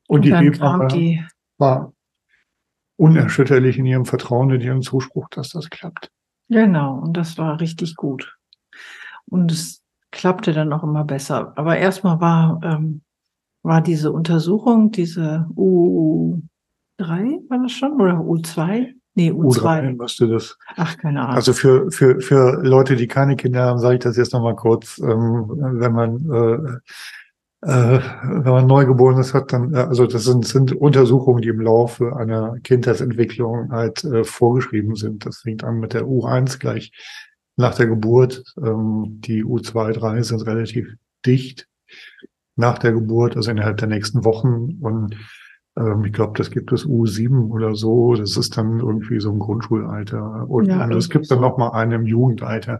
[0.07, 1.23] Und, und die Hebamme die,
[1.57, 1.93] war
[2.97, 6.09] unerschütterlich in ihrem Vertrauen, in ihrem Zuspruch, dass das klappt.
[6.49, 8.35] Genau, und das war richtig gut.
[9.25, 11.53] Und es klappte dann auch immer besser.
[11.55, 13.01] Aber erstmal war, ähm,
[13.63, 16.41] war diese Untersuchung, diese U3,
[17.49, 17.99] war das schon?
[18.01, 18.93] Oder U2?
[19.15, 19.59] Nee, U2.
[19.59, 20.57] U3, weißt du das?
[20.77, 21.35] Ach, keine Ahnung.
[21.35, 24.97] Also für, für, für Leute, die keine Kinder haben, sage ich das jetzt nochmal kurz.
[24.99, 26.79] Ähm, wenn man äh,
[27.61, 32.15] äh, wenn man Neugeborenes hat, dann, äh, also das sind, sind Untersuchungen, die im Laufe
[32.15, 35.25] einer Kindheitsentwicklung halt äh, vorgeschrieben sind.
[35.25, 36.93] Das fängt an mit der U1 gleich
[37.59, 38.43] nach der Geburt.
[38.57, 40.95] Ähm, die U2, 3 sind relativ
[41.25, 41.67] dicht
[42.55, 44.79] nach der Geburt, also innerhalb der nächsten Wochen.
[44.81, 45.17] Und
[45.77, 48.15] ähm, ich glaube, das gibt es U7 oder so.
[48.15, 50.49] Das ist dann irgendwie so ein Grundschulalter.
[50.49, 52.79] Und, ja, und es gibt dann noch mal eine im Jugendalter.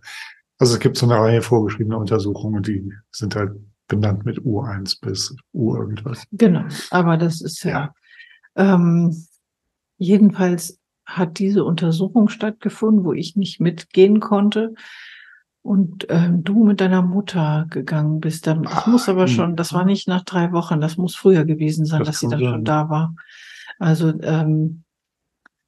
[0.57, 3.51] Also es gibt so eine Reihe vorgeschriebener Untersuchungen, die sind halt
[3.87, 6.23] benannt mit U1 bis U irgendwas.
[6.31, 7.93] Genau, aber das ist ja,
[8.55, 8.75] ja.
[8.75, 9.25] Ähm,
[9.97, 14.73] jedenfalls hat diese Untersuchung stattgefunden, wo ich nicht mitgehen konnte
[15.61, 18.47] und ähm, du mit deiner Mutter gegangen bist.
[18.47, 21.85] Dann, das muss aber schon, das war nicht nach drei Wochen, das muss früher gewesen
[21.85, 22.49] sein, das dass sie dann sein.
[22.49, 23.15] schon da war.
[23.77, 24.83] Also ähm,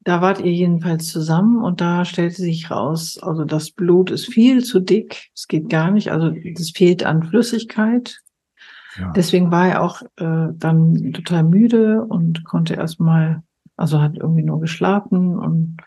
[0.04, 4.64] da wart ihr jedenfalls zusammen und da stellte sich raus, also das Blut ist viel
[4.64, 8.20] zu dick, es geht gar nicht, also es fehlt an Flüssigkeit.
[8.98, 9.12] Ja.
[9.16, 13.44] Deswegen war er auch äh, dann total müde und konnte erstmal,
[13.82, 15.78] also hat irgendwie nur geschlafen und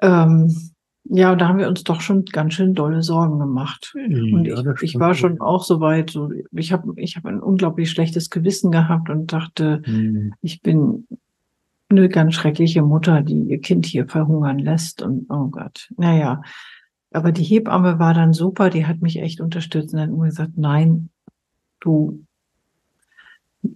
[0.00, 0.72] ähm,
[1.10, 3.94] ja, da haben wir uns doch schon ganz schön dolle Sorgen gemacht.
[3.96, 7.40] Ja, und ich, ich war schon auch so weit, so, ich habe ich hab ein
[7.40, 10.34] unglaublich schlechtes Gewissen gehabt und dachte, hm.
[10.40, 11.06] ich bin
[11.88, 16.42] eine ganz schreckliche Mutter, die ihr Kind hier verhungern lässt und oh Gott, naja.
[17.10, 20.52] Aber die Hebamme war dann super, die hat mich echt unterstützt und hat immer gesagt,
[20.56, 21.08] nein,
[21.80, 22.24] du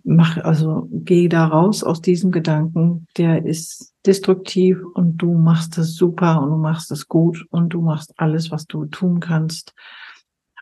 [0.04, 5.94] mach, also geh da raus aus diesem Gedanken, der ist destruktiv und du machst es
[5.96, 9.74] super und du machst es gut und du machst alles, was du tun kannst.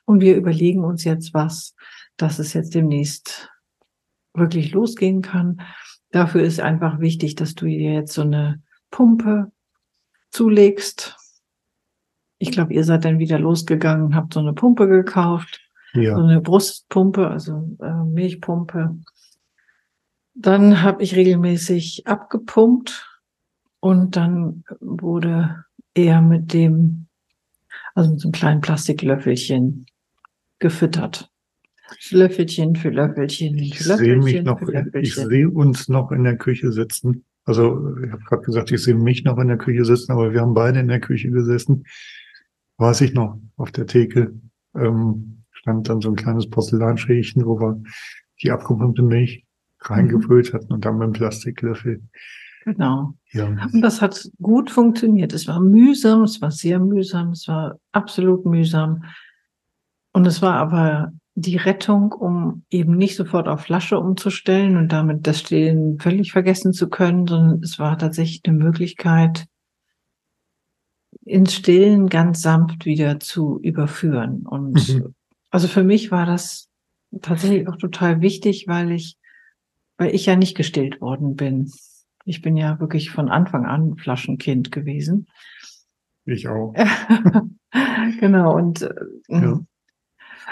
[0.04, 1.74] Und wir überlegen uns jetzt was,
[2.16, 3.50] dass es jetzt demnächst
[4.34, 5.60] wirklich losgehen kann.
[6.10, 9.52] Dafür ist einfach wichtig, dass du dir jetzt so eine Pumpe
[10.30, 11.16] zulegst.
[12.38, 15.60] Ich glaube, ihr seid dann wieder losgegangen, habt so eine Pumpe gekauft,
[15.94, 16.16] ja.
[16.16, 18.96] so eine Brustpumpe, also äh, Milchpumpe.
[20.34, 23.06] Dann habe ich regelmäßig abgepumpt
[23.80, 27.06] und dann wurde er mit dem,
[27.94, 29.86] also mit so einem kleinen Plastiklöffelchen
[30.58, 31.30] gefüttert.
[32.10, 33.58] Löffelchen für Löffelchen.
[33.58, 34.60] Ich sehe mich noch,
[34.94, 37.24] ich sehe uns noch in der Küche sitzen.
[37.44, 40.40] Also ich habe gerade gesagt, ich sehe mich noch in der Küche sitzen, aber wir
[40.40, 41.84] haben beide in der Küche gesessen.
[42.76, 44.34] Weiß ich noch, auf der Theke
[44.74, 47.82] ähm, stand dann so ein kleines Porzellanschälchen, wo wir
[48.42, 49.44] die abgepumpte Milch
[49.80, 50.56] reingefüllt mhm.
[50.56, 52.02] hatten und dann mit einem Plastiklöffel.
[52.64, 53.14] Genau.
[53.32, 53.46] Ja.
[53.46, 55.32] Und das hat gut funktioniert.
[55.32, 59.04] Es war mühsam, es war sehr mühsam, es war absolut mühsam.
[60.12, 65.26] Und es war aber die Rettung, um eben nicht sofort auf Flasche umzustellen und damit
[65.26, 69.46] das Stillen völlig vergessen zu können, sondern es war tatsächlich eine Möglichkeit,
[71.24, 74.46] ins Stillen ganz sanft wieder zu überführen.
[74.46, 75.14] Und mhm.
[75.50, 76.68] Also für mich war das
[77.20, 79.16] tatsächlich auch total wichtig, weil ich,
[79.98, 81.70] weil ich ja nicht gestillt worden bin.
[82.24, 85.26] Ich bin ja wirklich von Anfang an Flaschenkind gewesen.
[86.24, 86.74] Ich auch.
[88.20, 88.56] genau.
[88.56, 88.94] Und äh,
[89.28, 89.60] ja.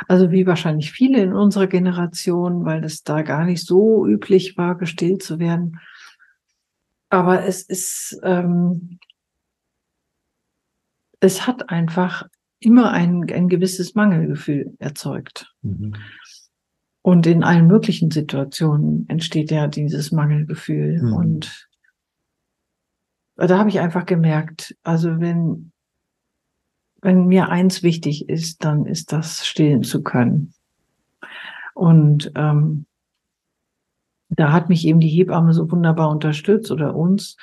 [0.06, 4.76] Also wie wahrscheinlich viele in unserer Generation, weil es da gar nicht so üblich war,
[4.76, 5.80] gestillt zu werden.
[7.10, 8.98] Aber es ist, ähm,
[11.20, 12.28] es hat einfach
[12.60, 15.54] immer ein, ein gewisses Mangelgefühl erzeugt.
[15.62, 15.94] Mhm.
[17.02, 21.02] Und in allen möglichen Situationen entsteht ja dieses Mangelgefühl.
[21.02, 21.12] Mhm.
[21.12, 21.68] Und
[23.36, 25.72] da habe ich einfach gemerkt, also wenn
[27.00, 30.52] wenn mir eins wichtig ist, dann ist das stillen zu können.
[31.74, 32.86] Und ähm,
[34.30, 37.36] da hat mich eben die Hebamme so wunderbar unterstützt oder uns,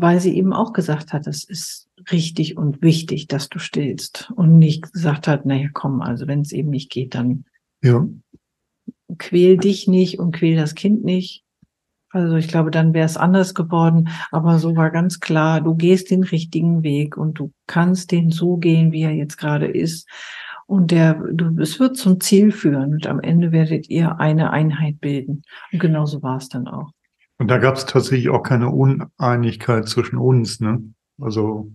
[0.00, 4.58] weil sie eben auch gesagt hat, es ist richtig und wichtig, dass du stillst und
[4.58, 7.44] nicht gesagt hat, naja, komm, also wenn es eben nicht geht, dann
[7.82, 8.06] Ja,
[9.18, 11.44] quäl dich nicht und quäl das Kind nicht.
[12.10, 14.08] Also ich glaube, dann wäre es anders geworden.
[14.30, 18.56] Aber so war ganz klar, du gehst den richtigen Weg und du kannst den so
[18.56, 20.08] gehen, wie er jetzt gerade ist.
[20.66, 25.00] Und der, du, es wird zum Ziel führen und am Ende werdet ihr eine Einheit
[25.00, 25.42] bilden.
[25.72, 26.90] Und genauso war es dann auch.
[27.38, 30.82] Und da gab es tatsächlich auch keine Uneinigkeit zwischen uns, ne?
[31.20, 31.72] Also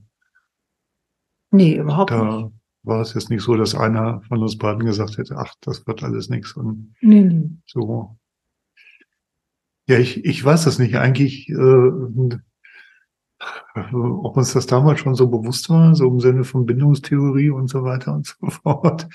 [1.51, 2.21] Nee, überhaupt nicht.
[2.21, 2.51] da
[2.83, 6.03] war es jetzt nicht so, dass einer von uns beiden gesagt hätte, ach, das wird
[6.03, 7.49] alles nichts und Nee, nee.
[7.65, 8.17] so.
[9.87, 10.95] Ja, ich, ich weiß das nicht.
[10.95, 11.55] Eigentlich, äh,
[13.93, 17.83] ob uns das damals schon so bewusst war, so im Sinne von Bindungstheorie und so
[17.83, 19.07] weiter und so fort.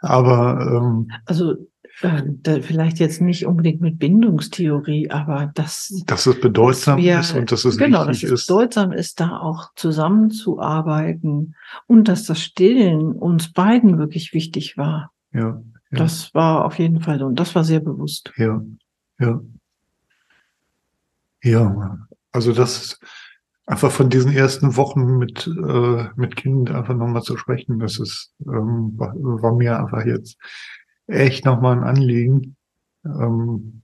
[0.00, 1.56] Aber ähm, Also
[2.02, 7.50] äh, vielleicht jetzt nicht unbedingt mit Bindungstheorie, aber das dass es bedeutsam wir- ist und
[7.50, 8.46] dass es genau, dass es ist.
[8.46, 11.54] bedeutsam ist, da auch zusammenzuarbeiten
[11.86, 15.12] und dass das Stillen uns beiden wirklich wichtig war.
[15.32, 15.98] Ja, Ja.
[15.98, 18.32] Das war auf jeden Fall so und das war sehr bewusst.
[18.36, 18.60] ja,
[19.18, 19.40] ja.
[21.42, 21.98] Ja,
[22.32, 22.98] also das
[23.66, 28.32] einfach von diesen ersten Wochen mit, äh, mit Kind einfach nochmal zu sprechen, das ist,
[28.46, 30.36] ähm, war, war mir einfach jetzt
[31.08, 32.56] echt nochmal ein Anliegen.
[33.04, 33.82] Ähm,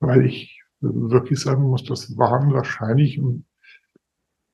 [0.00, 3.20] weil ich wirklich sagen muss, das waren wahrscheinlich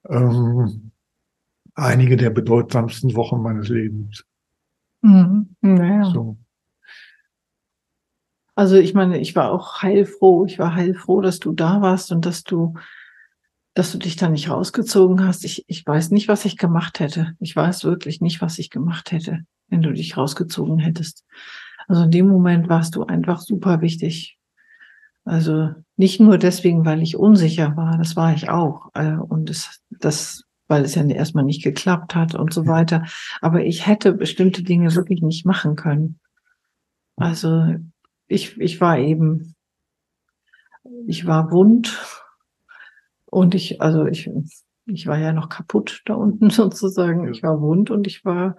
[0.09, 0.93] ähm,
[1.75, 4.25] einige der bedeutsamsten Wochen meines Lebens.
[5.03, 5.57] Mhm.
[5.61, 6.05] Naja.
[6.05, 6.37] So.
[8.55, 10.45] Also ich meine, ich war auch heilfroh.
[10.45, 12.75] Ich war heilfroh, dass du da warst und dass du,
[13.75, 15.45] dass du dich da nicht rausgezogen hast.
[15.45, 17.35] Ich, ich weiß nicht, was ich gemacht hätte.
[17.41, 21.25] Ich weiß wirklich nicht, was ich gemacht hätte, wenn du dich rausgezogen hättest.
[21.89, 24.39] Also in dem Moment warst du einfach super wichtig.
[25.25, 28.91] Also nicht nur deswegen, weil ich unsicher war, das war ich auch.
[28.95, 33.05] Äh, Und es, das, weil es ja erstmal nicht geklappt hat und so weiter.
[33.41, 36.19] Aber ich hätte bestimmte Dinge wirklich nicht machen können.
[37.17, 37.77] Also
[38.27, 39.55] ich, ich war eben,
[41.07, 42.22] ich war wund
[43.33, 44.31] und ich, also ich,
[44.85, 47.33] ich war ja noch kaputt da unten sozusagen.
[47.33, 48.57] Ich war wund und ich war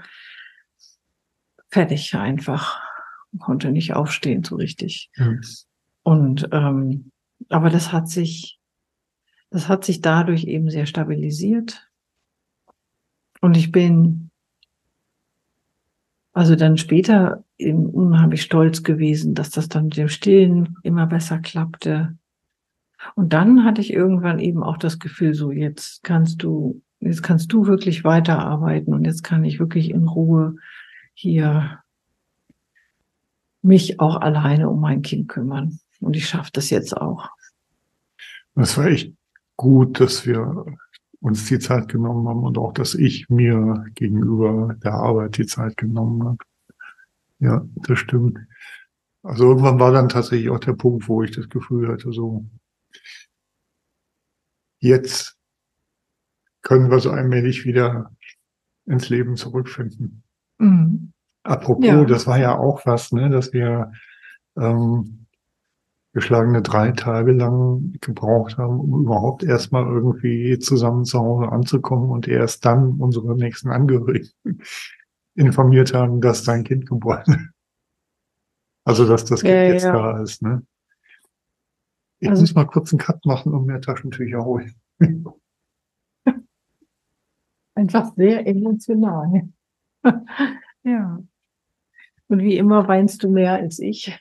[1.69, 2.81] fertig einfach.
[3.39, 5.11] Konnte nicht aufstehen so richtig.
[5.15, 5.31] Ja.
[6.01, 7.11] Und ähm,
[7.49, 8.59] aber das hat sich,
[9.51, 11.87] das hat sich dadurch eben sehr stabilisiert.
[13.41, 14.31] Und ich bin
[16.31, 21.37] also dann später eben unheimlich stolz gewesen, dass das dann mit dem Stillen immer besser
[21.37, 22.17] klappte.
[23.15, 27.51] Und dann hatte ich irgendwann eben auch das Gefühl, so jetzt kannst du, jetzt kannst
[27.51, 30.55] du wirklich weiterarbeiten und jetzt kann ich wirklich in Ruhe
[31.13, 31.79] hier
[33.61, 35.79] mich auch alleine um mein Kind kümmern.
[35.99, 37.29] Und ich schaffe das jetzt auch.
[38.55, 39.13] Es war echt
[39.55, 40.65] gut, dass wir
[41.21, 45.77] uns die Zeit genommen haben und auch, dass ich mir gegenüber der Arbeit die Zeit
[45.77, 46.37] genommen habe.
[47.39, 48.39] Ja, das stimmt.
[49.23, 52.45] Also irgendwann war dann tatsächlich auch der Punkt, wo ich das Gefühl hatte, so
[54.79, 55.37] jetzt
[56.61, 58.11] können wir so allmählich wieder
[58.85, 60.23] ins Leben zurückfinden.
[60.59, 61.11] Mhm.
[61.43, 62.03] Apropos, Ja.
[62.05, 63.91] das war ja auch was, ne, dass wir
[64.57, 65.25] ähm,
[66.13, 72.27] geschlagene drei Tage lang gebraucht haben, um überhaupt erstmal irgendwie zusammen zu Hause anzukommen und
[72.27, 74.29] erst dann unsere nächsten Angehörigen
[75.35, 77.39] informiert haben, dass dein Kind geboren ist.
[78.85, 79.93] Also, dass das Kind Ja, jetzt ja.
[79.93, 80.61] da ist, ne?
[82.23, 84.73] Ich Also- muss mal kurz einen Cut machen und mehr Taschentücher holen.
[87.75, 89.49] Einfach sehr emotional.
[90.83, 91.21] ja.
[92.27, 94.17] Und wie immer weinst du mehr als ich.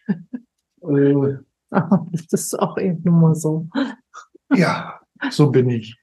[0.83, 1.37] Äh,
[1.71, 3.69] Das ist auch eben nur mal so.
[4.53, 5.97] ja, so bin ich.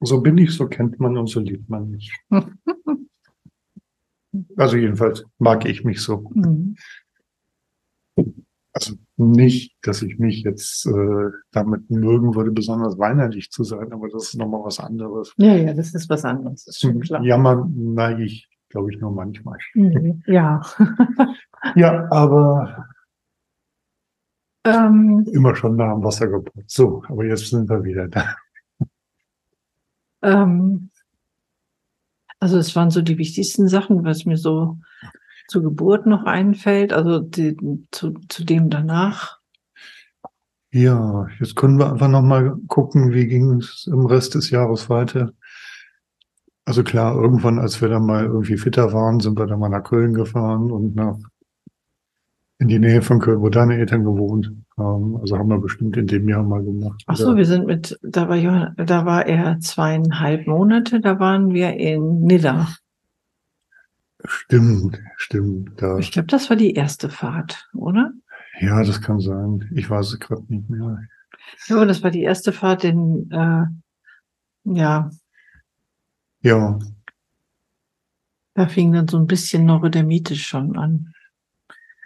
[0.00, 2.12] So bin ich, so kennt man und so liebt man mich.
[4.56, 6.28] Also jedenfalls mag ich mich so.
[6.34, 6.74] Mhm.
[8.74, 14.08] Also nicht, dass ich mich jetzt äh, damit mögen würde, besonders weinerlich zu sein, aber
[14.08, 15.32] das ist nochmal was anderes.
[15.36, 16.64] Ja, ja, das ist was anderes.
[16.64, 17.10] Das ist.
[17.22, 19.58] Jammern neige ich, glaube ich, nur manchmal.
[19.74, 20.22] Mhm.
[20.26, 20.60] Ja.
[21.76, 22.88] Ja, aber
[24.64, 26.70] ähm, immer schon nah am Wasser geputzt.
[26.70, 28.36] So, aber jetzt sind wir wieder da.
[30.22, 30.90] ähm,
[32.38, 34.78] also es waren so die wichtigsten Sachen, was mir so
[35.48, 37.56] zur Geburt noch einfällt, also die,
[37.90, 39.40] zu, zu dem danach.
[40.72, 45.32] Ja, jetzt können wir einfach nochmal gucken, wie ging es im Rest des Jahres weiter.
[46.64, 49.84] Also klar, irgendwann, als wir dann mal irgendwie fitter waren, sind wir dann mal nach
[49.84, 51.16] Köln gefahren und nach
[52.58, 55.16] in die Nähe von Köln, wo deine Eltern gewohnt haben.
[55.18, 57.02] Also haben wir bestimmt in dem Jahr mal gemacht.
[57.06, 61.52] Ach so, wir sind mit, da war, Johann, da war er zweieinhalb Monate, da waren
[61.52, 62.68] wir in Nidda.
[64.26, 65.80] Stimmt, stimmt.
[65.80, 65.98] Da.
[65.98, 68.12] Ich glaube, das war die erste Fahrt, oder?
[68.60, 69.70] Ja, das kann sein.
[69.74, 71.02] Ich weiß es gerade nicht mehr.
[71.66, 73.64] Ja, das war die erste Fahrt in, äh,
[74.64, 75.10] ja.
[76.40, 76.78] Ja.
[78.54, 81.12] Da fing dann so ein bisschen neurodermitisch schon an.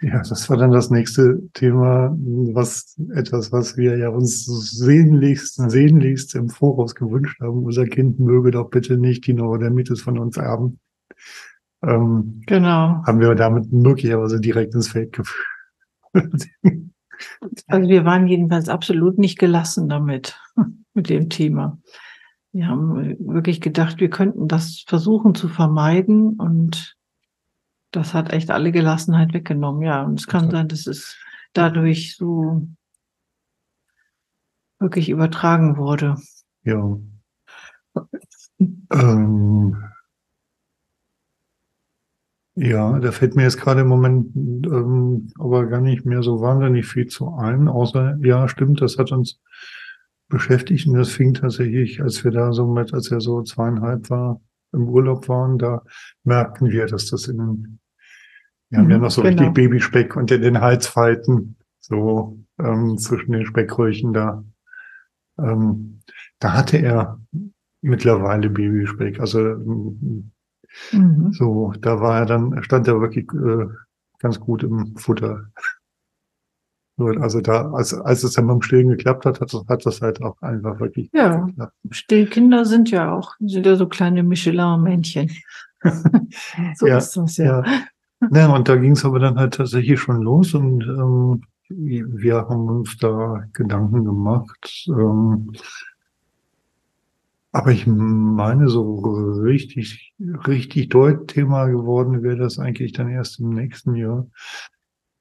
[0.01, 2.15] Ja, das war dann das nächste Thema,
[2.53, 7.65] was etwas, was wir ja uns sehnlichst, sehnlichst im Voraus gewünscht haben.
[7.65, 10.79] Unser Kind möge doch bitte nicht die Neurodermitis von uns erben.
[11.81, 13.03] Ähm, genau.
[13.05, 16.47] Haben wir damit möglicherweise direkt ins Feld geführt.
[17.67, 20.39] also wir waren jedenfalls absolut nicht gelassen damit,
[20.93, 21.79] mit dem Thema.
[22.51, 26.97] Wir haben wirklich gedacht, wir könnten das versuchen zu vermeiden und
[27.91, 30.03] das hat echt alle Gelassenheit weggenommen, ja.
[30.03, 31.17] Und es kann sein, dass es
[31.53, 32.67] dadurch so
[34.79, 36.15] wirklich übertragen wurde.
[36.63, 36.97] Ja.
[38.91, 39.83] ähm,
[42.61, 46.85] ja, da fällt mir jetzt gerade im Moment ähm, aber gar nicht mehr so wahnsinnig
[46.85, 49.39] viel zu ein, außer, ja, stimmt, das hat uns
[50.27, 54.41] beschäftigt und das fing tatsächlich, als wir da so mit, als er so zweieinhalb war,
[54.73, 55.83] im Urlaub waren, da
[56.25, 57.79] merkten wir, dass das in den,
[58.69, 59.35] wir haben ja mhm, noch so genau.
[59.35, 64.43] richtig Babyspeck unter den Halsfalten, so ähm, zwischen den Speckröllchen da.
[65.39, 66.01] Ähm,
[66.39, 67.21] da hatte er
[67.81, 69.21] mittlerweile Babyspeck.
[69.21, 69.55] Also
[70.91, 71.31] mhm.
[71.31, 73.67] so, da war er dann, stand er wirklich äh,
[74.19, 75.45] ganz gut im Futter.
[76.97, 80.41] Also da, als, als es dann beim Stillen geklappt hat, hat, hat das halt auch
[80.41, 81.37] einfach wirklich ja.
[81.37, 81.73] geklappt.
[81.91, 85.31] Stillkinder sind ja auch, sind ja so kleine Michelin-Männchen.
[86.75, 87.63] so ja, ist das ja.
[87.63, 87.83] ja.
[88.33, 92.67] ja und da ging es aber dann halt tatsächlich schon los und ähm, wir haben
[92.67, 94.87] uns da Gedanken gemacht.
[94.89, 95.53] Ähm,
[97.51, 98.99] aber ich meine, so
[99.41, 104.27] richtig, richtig deut Thema geworden wäre das eigentlich dann erst im nächsten Jahr.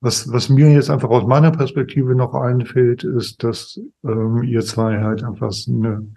[0.01, 5.03] Was, was mir jetzt einfach aus meiner Perspektive noch einfällt, ist, dass ähm, ihr zwei
[5.03, 6.13] halt einfach eine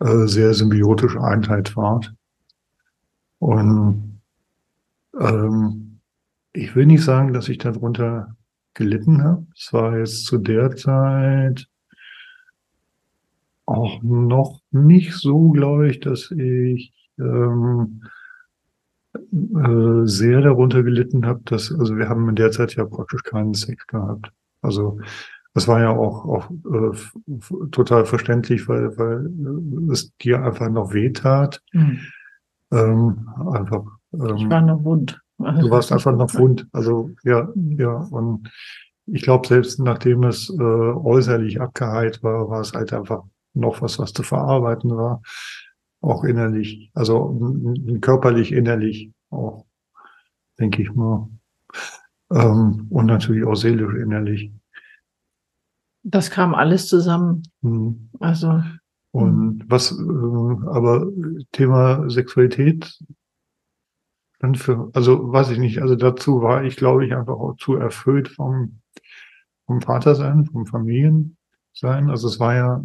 [0.00, 2.12] äh, sehr symbiotische Einheit wart.
[3.38, 4.20] Und
[5.18, 6.00] ähm,
[6.52, 8.34] ich will nicht sagen, dass ich darunter
[8.74, 9.46] gelitten habe.
[9.56, 11.68] Es war jetzt zu der Zeit
[13.66, 18.02] auch noch nicht so, glaube ich, dass ich ähm,
[19.14, 23.54] äh, sehr darunter gelitten habe, dass, also wir haben in der Zeit ja praktisch keinen
[23.54, 24.30] Sex gehabt.
[24.62, 24.98] Also
[25.54, 29.30] das war ja auch, auch äh, total verständlich, weil, weil
[29.90, 31.62] es dir einfach noch wehtat.
[31.72, 31.98] Mhm.
[32.72, 33.84] Ähm, einfach.
[34.12, 35.20] Ähm, ich war noch wund.
[35.38, 36.66] Du warst einfach noch wund.
[36.72, 37.94] Also ja, ja.
[38.10, 38.50] Und
[39.06, 43.22] ich glaube, selbst nachdem es äh, äußerlich abgeheilt war, war es halt einfach
[43.56, 45.22] noch was, was zu verarbeiten war
[46.00, 47.40] auch innerlich, also
[48.00, 49.66] körperlich, innerlich auch,
[50.58, 51.28] denke ich mal.
[52.30, 54.52] Ähm, und natürlich auch seelisch, innerlich.
[56.02, 57.42] Das kam alles zusammen.
[57.62, 58.10] Mhm.
[58.20, 58.62] Also.
[59.10, 61.06] Und was, äh, aber
[61.52, 62.98] Thema Sexualität,
[64.38, 67.74] dann für, also weiß ich nicht, also dazu war ich, glaube ich, einfach auch zu
[67.76, 68.80] erfüllt vom,
[69.66, 72.10] vom Vatersein, vom Familiensein.
[72.10, 72.84] Also es war ja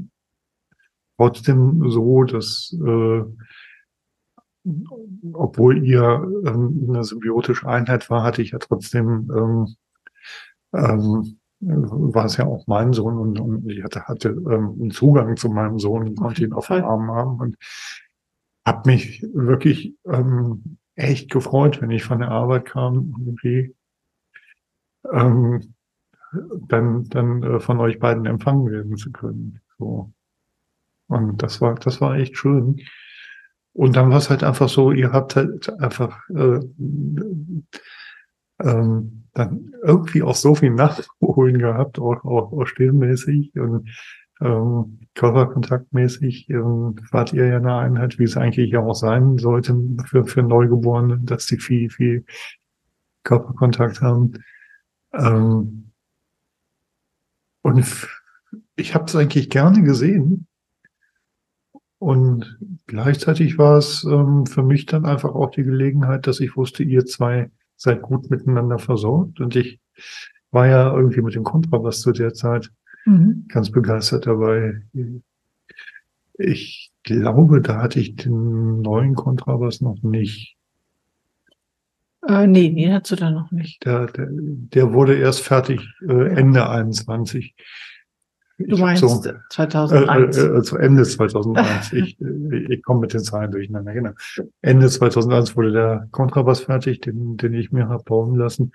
[1.21, 3.23] trotzdem so, dass äh,
[5.33, 9.75] obwohl ihr ähm, eine symbiotische Einheit war, hatte ich ja trotzdem ähm,
[10.73, 15.37] ähm, war es ja auch mein Sohn und, und ich hatte, hatte ähm, einen Zugang
[15.37, 17.55] zu meinem Sohn und konnte ihn auf dem Arm haben und
[18.65, 23.75] habe mich wirklich ähm, echt gefreut, wenn ich von der Arbeit kam, irgendwie
[25.11, 25.75] ähm,
[26.67, 29.61] dann, dann äh, von euch beiden empfangen werden zu können.
[29.77, 30.11] So.
[31.11, 32.81] Und das war, das war echt schön.
[33.73, 36.59] Und dann war es halt einfach so, ihr habt halt einfach äh,
[38.61, 43.89] ähm, dann irgendwie auch so viel nachholen gehabt, auch, auch, auch stillmäßig und
[44.41, 49.75] ähm, körperkontaktmäßig ähm, wart ihr ja eine Einheit, wie es eigentlich ja auch sein sollte
[50.05, 52.25] für, für Neugeborene, dass sie viel, viel
[53.23, 54.33] Körperkontakt haben.
[55.13, 55.91] Ähm,
[57.61, 57.85] und
[58.75, 60.47] ich habe es eigentlich gerne gesehen,
[62.01, 66.81] und gleichzeitig war es ähm, für mich dann einfach auch die Gelegenheit, dass ich wusste,
[66.81, 69.39] ihr zwei seid gut miteinander versorgt.
[69.39, 69.79] Und ich
[70.49, 72.71] war ja irgendwie mit dem Kontrabass zu der Zeit
[73.05, 73.45] mhm.
[73.49, 74.81] ganz begeistert dabei.
[76.39, 80.57] Ich glaube, da hatte ich den neuen Kontrabass noch nicht.
[82.27, 83.85] Äh, nee, den hast du da noch nicht.
[83.85, 87.53] Der, der, der wurde erst fertig äh, Ende 21.
[88.67, 90.37] Du meinst so, 2001?
[90.37, 91.93] Äh, äh, zu Ende 2001.
[91.93, 93.93] ich, äh, ich komme mit den Zahlen durcheinander.
[93.93, 94.11] Genau.
[94.61, 98.73] Ende 2001 wurde der Kontrabass fertig, den, den ich mir habe bauen lassen.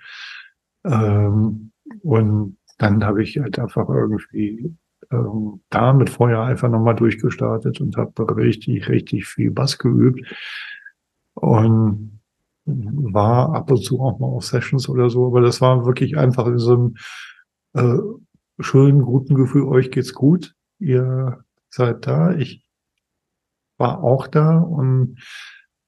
[0.85, 1.71] Ähm,
[2.01, 4.75] und dann habe ich halt einfach irgendwie
[5.11, 10.21] ähm, da mit Feuer einfach nochmal durchgestartet und habe richtig, richtig viel Bass geübt.
[11.33, 12.17] Und
[12.67, 16.47] war ab und zu auch mal auf Sessions oder so, aber das war wirklich einfach
[16.47, 16.95] in so einem
[17.73, 18.01] äh,
[18.59, 22.63] schönen, guten Gefühl, euch geht's gut, ihr seid da, ich
[23.77, 25.19] war auch da und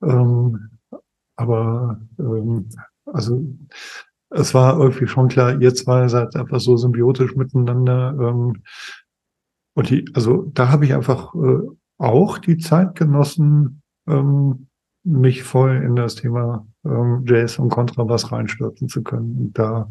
[0.01, 0.69] ähm,
[1.35, 2.69] aber ähm,
[3.05, 3.43] also
[4.29, 8.15] es war irgendwie schon klar, ihr zwei seid einfach so symbiotisch miteinander.
[8.19, 8.61] Ähm,
[9.73, 11.61] und die, also da habe ich einfach äh,
[11.97, 14.67] auch die Zeit genossen, ähm,
[15.03, 19.89] mich voll in das Thema ähm, Jazz und Kontrabass reinstürzen zu können und da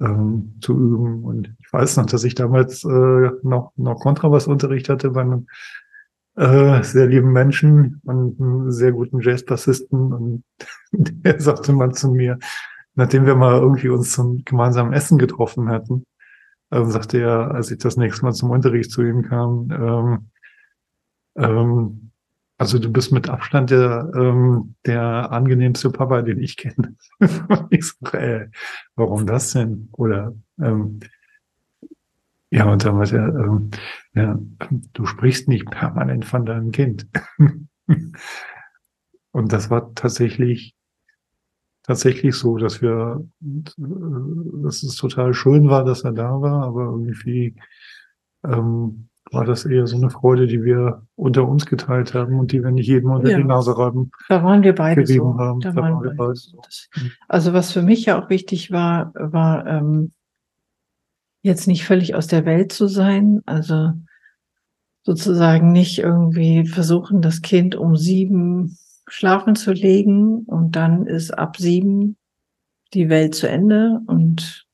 [0.00, 1.24] ähm, zu üben.
[1.24, 5.46] Und ich weiß noch, dass ich damals äh, noch, noch Kontrabassunterricht hatte bei einem
[6.36, 10.12] äh, sehr lieben Menschen und einem sehr guten Jazzbassisten.
[10.12, 10.44] Und
[10.92, 12.38] der sagte mal zu mir,
[12.94, 16.04] nachdem wir mal irgendwie uns zum gemeinsamen Essen getroffen hatten,
[16.70, 20.30] äh, sagte er, als ich das nächste Mal zum Unterricht zu ihm kam, ähm,
[21.36, 22.09] ähm,
[22.60, 26.94] also du bist mit Abstand der, ähm, der angenehmste Papa, den ich kenne.
[27.70, 28.46] ich sage, ey,
[28.96, 29.88] warum das denn?
[29.92, 31.00] Oder ähm,
[32.50, 33.70] ja, und dann meinte er, ähm,
[34.14, 34.38] ja,
[34.92, 37.06] du sprichst nicht permanent von deinem Kind.
[39.32, 40.74] und das war tatsächlich
[41.82, 47.56] tatsächlich so, dass wir, dass es total schön war, dass er da war, aber irgendwie
[48.44, 52.62] ähm, war das eher so eine Freude, die wir unter uns geteilt haben und die
[52.62, 53.36] wir nicht jedem unter ja.
[53.36, 54.10] die Nase reiben.
[54.28, 55.38] Da waren wir beide so.
[55.38, 55.60] Haben.
[55.60, 56.60] Da, da waren wir beide so.
[56.96, 57.12] Mhm.
[57.28, 60.12] Also was für mich ja auch wichtig war, war ähm,
[61.42, 63.40] jetzt nicht völlig aus der Welt zu sein.
[63.46, 63.92] Also
[65.02, 68.76] sozusagen nicht irgendwie versuchen, das Kind um sieben
[69.08, 72.16] schlafen zu legen und dann ist ab sieben
[72.94, 74.66] die Welt zu Ende und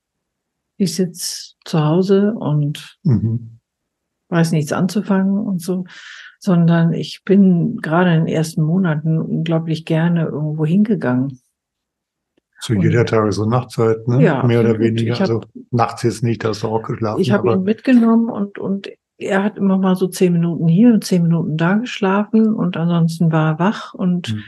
[0.77, 3.56] ich sitze zu Hause und mhm
[4.29, 5.85] weiß nichts anzufangen und so,
[6.39, 11.39] sondern ich bin gerade in den ersten Monaten unglaublich gerne irgendwo hingegangen.
[12.59, 14.23] Zu jeder Tages- und Nachtzeit, ne?
[14.23, 15.13] Ja, Mehr oder weniger.
[15.13, 17.21] Hab, also nachts jetzt nicht, hast du auch geschlafen.
[17.21, 21.03] Ich habe ihn mitgenommen und, und er hat immer mal so zehn Minuten hier und
[21.03, 24.43] zehn Minuten da geschlafen und ansonsten war er wach und mhm.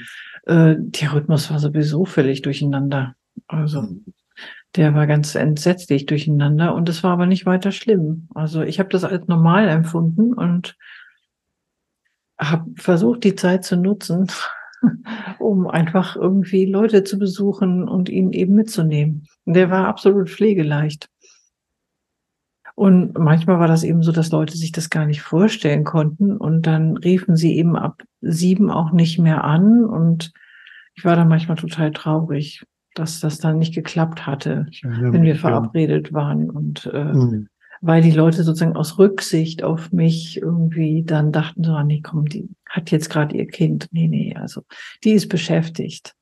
[0.45, 3.15] äh, der Rhythmus war sowieso völlig durcheinander.
[3.47, 4.05] Also mhm
[4.75, 8.27] der war ganz entsetzlich durcheinander und es war aber nicht weiter schlimm.
[8.35, 10.77] Also ich habe das als normal empfunden und
[12.39, 14.27] habe versucht, die Zeit zu nutzen,
[15.39, 19.27] um einfach irgendwie Leute zu besuchen und ihn eben mitzunehmen.
[19.45, 21.09] Der war absolut pflegeleicht.
[22.75, 26.61] Und manchmal war das eben so, dass Leute sich das gar nicht vorstellen konnten und
[26.61, 30.31] dann riefen sie eben ab sieben auch nicht mehr an und
[30.95, 32.63] ich war da manchmal total traurig
[32.99, 37.47] dass das dann nicht geklappt hatte, wenn wir verabredet waren und äh, mhm.
[37.81, 42.25] weil die Leute sozusagen aus Rücksicht auf mich irgendwie dann dachten so, ah, nee, komm,
[42.25, 43.87] die hat jetzt gerade ihr Kind.
[43.91, 44.63] Nee, nee, also
[45.03, 46.15] die ist beschäftigt.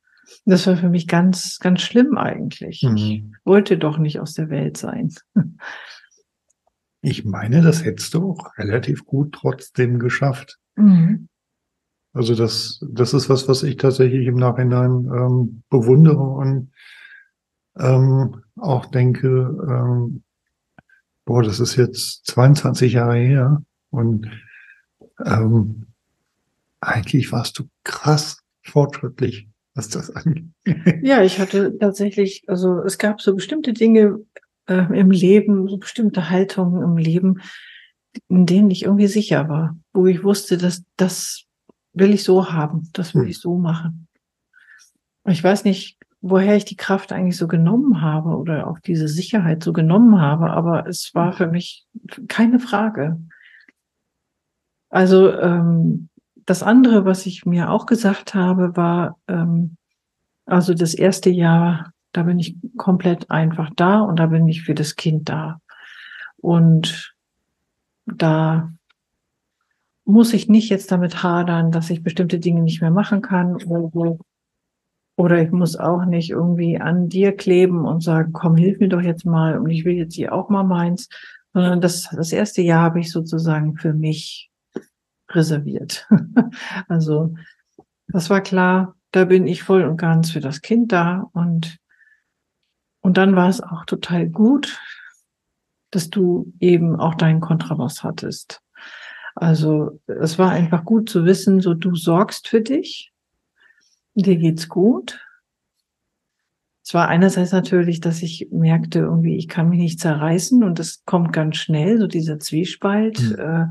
[0.46, 2.84] Das war für mich ganz, ganz schlimm eigentlich.
[2.84, 2.98] Mhm.
[2.98, 5.14] Ich wollte doch nicht aus der Welt sein.
[7.02, 10.58] Ich meine, das hättest du auch relativ gut trotzdem geschafft.
[10.76, 11.30] Mhm.
[12.18, 16.72] Also das, das ist was, was ich tatsächlich im Nachhinein ähm, bewundere und
[17.78, 20.24] ähm, auch denke, ähm,
[21.26, 23.62] boah, das ist jetzt 22 Jahre her
[23.92, 24.28] und
[25.24, 25.86] ähm,
[26.82, 30.46] eigentlich warst du krass fortschrittlich, was das angeht.
[31.04, 34.26] Ja, ich hatte tatsächlich, also es gab so bestimmte Dinge
[34.66, 37.42] äh, im Leben, so bestimmte Haltungen im Leben,
[38.28, 41.47] in denen ich irgendwie sicher war, wo ich wusste, dass das
[42.00, 43.30] will ich so haben, das will hm.
[43.30, 44.08] ich so machen.
[45.26, 49.64] Ich weiß nicht, woher ich die Kraft eigentlich so genommen habe oder auch diese Sicherheit
[49.64, 51.86] so genommen habe, aber es war für mich
[52.28, 53.20] keine Frage.
[54.90, 56.10] Also ähm,
[56.46, 59.78] das andere, was ich mir auch gesagt habe, war, ähm,
[60.46, 64.74] also das erste Jahr, da bin ich komplett einfach da und da bin ich für
[64.74, 65.60] das Kind da.
[66.38, 67.14] Und
[68.06, 68.72] da
[70.08, 74.18] muss ich nicht jetzt damit hadern, dass ich bestimmte Dinge nicht mehr machen kann oder,
[75.18, 79.02] oder ich muss auch nicht irgendwie an dir kleben und sagen, komm, hilf mir doch
[79.02, 81.10] jetzt mal und ich will jetzt hier auch mal meins,
[81.54, 84.50] sondern das, das erste Jahr habe ich sozusagen für mich
[85.30, 86.08] reserviert.
[86.88, 87.36] also
[88.08, 91.80] das war klar, da bin ich voll und ganz für das Kind da und
[93.02, 94.82] und dann war es auch total gut,
[95.92, 98.62] dass du eben auch deinen Kontrabass hattest.
[99.40, 103.14] Also es war einfach gut zu wissen, so du sorgst für dich,
[104.16, 105.20] dir geht's gut.
[106.84, 111.04] Es war einerseits natürlich, dass ich merkte, irgendwie, ich kann mich nicht zerreißen und es
[111.06, 113.36] kommt ganz schnell, so dieser Zwiespalt mhm.
[113.40, 113.68] äh,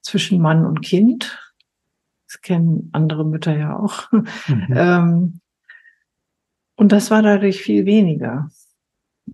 [0.00, 1.38] zwischen Mann und Kind.
[2.26, 4.10] Das kennen andere Mütter ja auch.
[4.10, 4.66] Mhm.
[4.74, 5.40] ähm,
[6.74, 8.48] und das war dadurch viel weniger.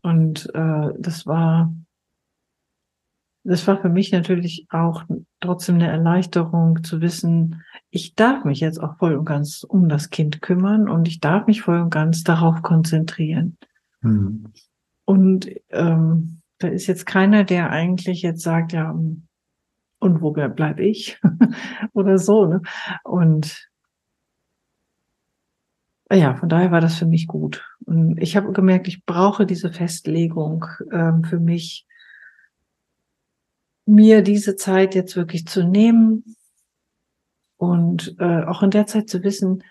[0.03, 1.73] Und äh, das war,
[3.49, 5.05] das war für mich natürlich auch
[5.41, 10.11] trotzdem eine Erleichterung zu wissen, ich darf mich jetzt auch voll und ganz um das
[10.11, 13.57] Kind kümmern und ich darf mich voll und ganz darauf konzentrieren.
[14.03, 14.53] Mhm.
[15.07, 21.19] Und ähm, da ist jetzt keiner, der eigentlich jetzt sagt, ja, und wo bleib ich?
[21.95, 22.47] Oder so.
[22.47, 22.63] Ne?
[23.05, 23.71] Und
[26.11, 27.65] ja, von daher war das für mich gut.
[27.87, 31.87] Und ich habe gemerkt, ich brauche diese Festlegung ähm, für mich,
[33.89, 36.37] mir diese Zeit jetzt wirklich zu nehmen
[37.57, 39.65] und äh, auch in der Zeit zu wissen,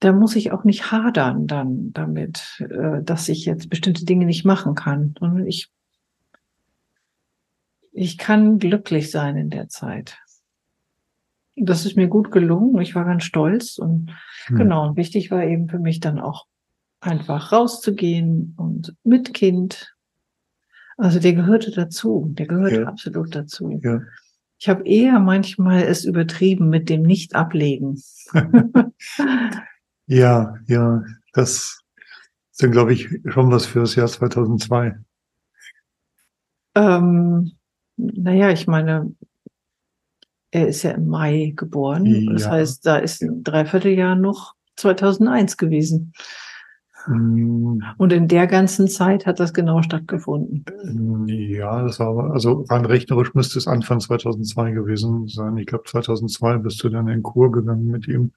[0.00, 4.44] da muss ich auch nicht hadern dann damit, äh, dass ich jetzt bestimmte Dinge nicht
[4.44, 5.70] machen kann, sondern ich
[7.92, 10.18] ich kann glücklich sein in der Zeit.
[11.54, 12.80] Das ist mir gut gelungen.
[12.80, 14.10] Ich war ganz stolz und
[14.46, 14.56] hm.
[14.56, 14.88] genau.
[14.88, 16.46] Und wichtig war eben für mich dann auch
[17.00, 19.94] einfach rauszugehen und mit Kind.
[21.02, 22.32] Also der gehörte dazu.
[22.38, 22.86] Der gehörte ja.
[22.86, 23.80] absolut dazu.
[23.82, 24.02] Ja.
[24.60, 28.00] Ich habe eher manchmal es übertrieben mit dem Nicht-Ablegen.
[30.06, 31.82] ja, ja, das
[32.52, 34.94] ist dann, glaube ich, schon was für das Jahr 2002.
[36.76, 37.50] Ähm,
[37.96, 39.12] naja, ich meine,
[40.52, 42.06] er ist ja im Mai geboren.
[42.06, 42.32] Ja.
[42.32, 46.12] Das heißt, da ist ein Dreivierteljahr noch 2001 gewesen.
[47.06, 50.64] Und in der ganzen Zeit hat das genau stattgefunden.
[51.26, 55.56] Ja, das war also rein rechnerisch müsste es Anfang 2002 gewesen sein.
[55.56, 58.32] Ich glaube, 2002 bist du dann in Kur gegangen mit ihm,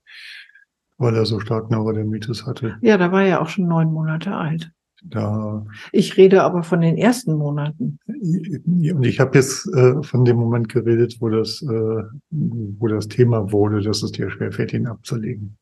[0.98, 2.78] weil er so stark Neurodermitis hatte.
[2.82, 4.72] Ja, da war er auch schon neun Monate alt.
[5.08, 8.00] Da, ich rede aber von den ersten Monaten.
[8.08, 13.52] Und ich habe jetzt äh, von dem Moment geredet, wo das, äh, wo das Thema
[13.52, 15.58] wurde, dass es dir schwerfällt, ihn abzulegen.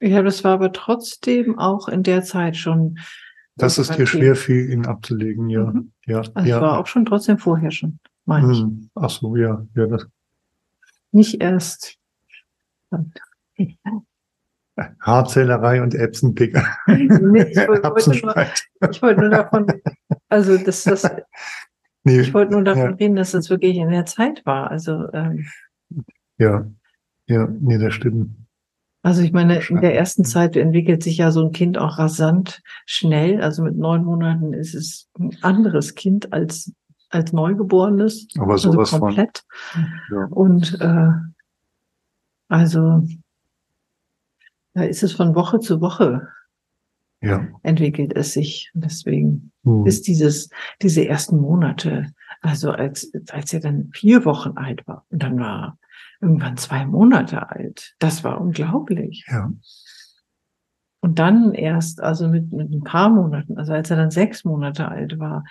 [0.00, 2.98] Ja, das war aber trotzdem auch in der Zeit schon.
[3.56, 5.66] Dass es dir schwer fiel, ihn abzulegen, ja.
[5.66, 5.92] Mhm.
[6.06, 6.60] ja also ja.
[6.60, 8.62] war auch schon trotzdem vorher schon, meine ich.
[8.62, 8.90] Mhm.
[8.94, 10.06] Ach so, ja, ja, das.
[11.12, 11.98] Nicht erst.
[15.00, 16.64] Haarzählerei und Epsenpicker.
[16.86, 17.88] Nee, ich, wollte,
[18.22, 18.36] nur,
[18.90, 19.66] ich wollte nur davon,
[20.28, 21.02] also das, das
[22.04, 22.96] nee, ich wollte nur davon ja.
[22.96, 24.70] reden, dass das wirklich in der Zeit war.
[24.70, 25.46] Also ähm,
[26.38, 26.66] ja,
[27.26, 28.36] ja, nee, das stimmt.
[29.02, 32.62] Also ich meine, in der ersten Zeit entwickelt sich ja so ein Kind auch rasant
[32.84, 33.40] schnell.
[33.40, 36.72] Also mit neun Monaten ist es ein anderes Kind als
[37.10, 38.28] als Neugeborenes.
[38.38, 39.42] Aber also sowas also komplett.
[39.48, 40.26] Von, ja.
[40.30, 41.10] Und äh,
[42.48, 43.04] also
[44.74, 46.28] da ist es von Woche zu Woche
[47.20, 47.46] ja.
[47.62, 48.70] entwickelt es sich.
[48.74, 49.86] Deswegen hm.
[49.86, 55.22] ist dieses, diese ersten Monate, also als, als er dann vier Wochen alt war und
[55.22, 55.78] dann war
[56.20, 59.24] irgendwann zwei Monate alt, das war unglaublich.
[59.28, 59.52] Ja.
[61.00, 64.88] Und dann erst, also mit, mit ein paar Monaten, also als er dann sechs Monate
[64.88, 65.44] alt war,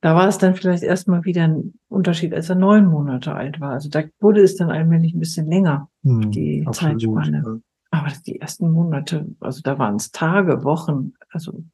[0.00, 3.72] da war es dann vielleicht erstmal wieder ein Unterschied, als er neun Monate alt war.
[3.72, 7.42] Also da wurde es dann allmählich ein bisschen länger, hm, die absolut, Zeitspanne.
[7.44, 7.58] Ja.
[7.90, 11.64] Aber die ersten Monate, also da waren es Tage, Wochen, also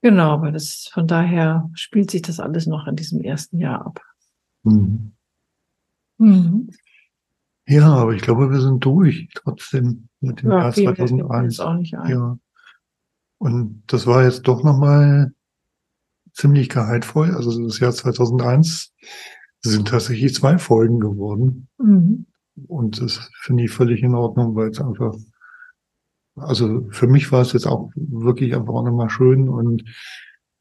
[0.00, 4.00] genau, aber das von daher spielt sich das alles noch in diesem ersten Jahr ab.
[4.62, 5.12] Mhm.
[6.18, 6.70] Mhm.
[7.66, 11.60] Ja, aber ich glaube, wir sind durch trotzdem mit dem ja, Jahr 2001.
[11.60, 12.10] Auch nicht ein.
[12.10, 12.38] Ja.
[13.38, 15.32] Und das war jetzt doch nochmal
[16.32, 17.34] ziemlich gehaltvoll.
[17.34, 18.92] Also das Jahr 2001
[19.60, 21.68] sind tatsächlich zwei Folgen geworden.
[21.78, 22.26] Mhm.
[22.66, 25.14] Und das finde ich völlig in Ordnung, weil es einfach,
[26.36, 29.84] also für mich war es jetzt auch wirklich einfach auch nochmal schön und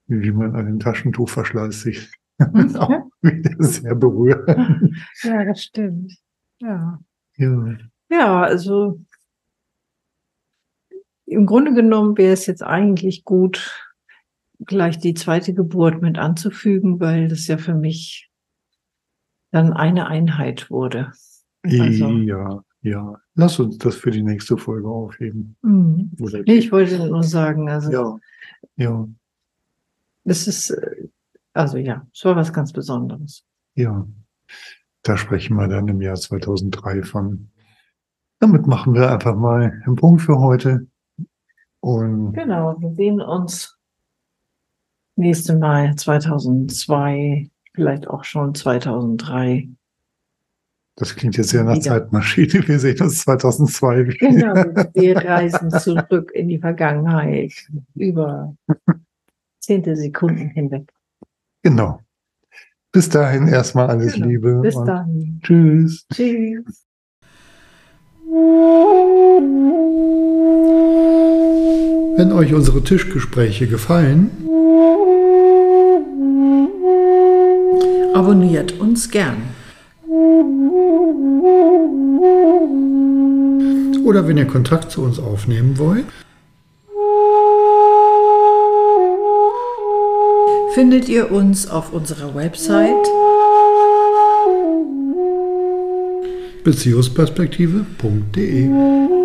[0.08, 2.12] wie man einen Taschentuchverschleiß sich
[2.80, 4.48] auch wieder sehr berührt.
[5.24, 6.14] Ja, das stimmt.
[6.60, 7.00] Ja.
[7.38, 7.78] Ja,
[8.10, 9.00] ja also
[11.26, 13.90] im Grunde genommen wäre es jetzt eigentlich gut,
[14.60, 18.30] gleich die zweite Geburt mit anzufügen, weil das ja für mich
[19.52, 21.14] dann eine Einheit wurde.
[21.64, 22.10] Also.
[22.10, 23.22] Ja, ja.
[23.36, 25.56] Lass uns das für die nächste Folge aufheben.
[25.62, 26.12] Mhm.
[26.46, 27.92] Ich wollte nur sagen, also.
[27.92, 28.20] Ja.
[28.76, 29.08] Ja.
[30.24, 31.08] Das ist, äh,
[31.54, 33.44] also ja, es war was ganz Besonderes.
[33.76, 34.08] Ja.
[35.04, 37.50] Da sprechen wir dann im Jahr 2003 von.
[38.40, 40.88] Damit machen wir einfach mal einen Punkt für heute.
[41.80, 43.78] Und Genau, wir sehen uns
[45.16, 49.70] nächste Mal 2002, vielleicht auch schon 2003.
[50.96, 51.84] das klingt jetzt sehr nach Wieder.
[51.84, 52.68] Zeitmaschine.
[52.68, 54.18] Wir sehen uns 2002 wieder.
[54.18, 57.54] Genau, wir reisen zurück in die Vergangenheit
[57.96, 58.56] über
[59.60, 60.92] zehnte Sekunden hinweg.
[61.64, 62.00] Genau.
[62.92, 64.28] Bis dahin erstmal alles Genau.
[64.28, 65.40] Liebe Bis und dann.
[65.44, 66.06] tschüss.
[66.14, 66.86] Tschüss.
[72.18, 74.30] Wenn euch unsere Tischgespräche gefallen,
[78.14, 79.38] Abonniert uns gern.
[84.04, 86.06] oder wenn ihr Kontakt zu uns aufnehmen wollt,
[90.74, 92.96] Findet ihr uns auf unserer Website
[96.64, 99.21] beziehungsperspektive.de.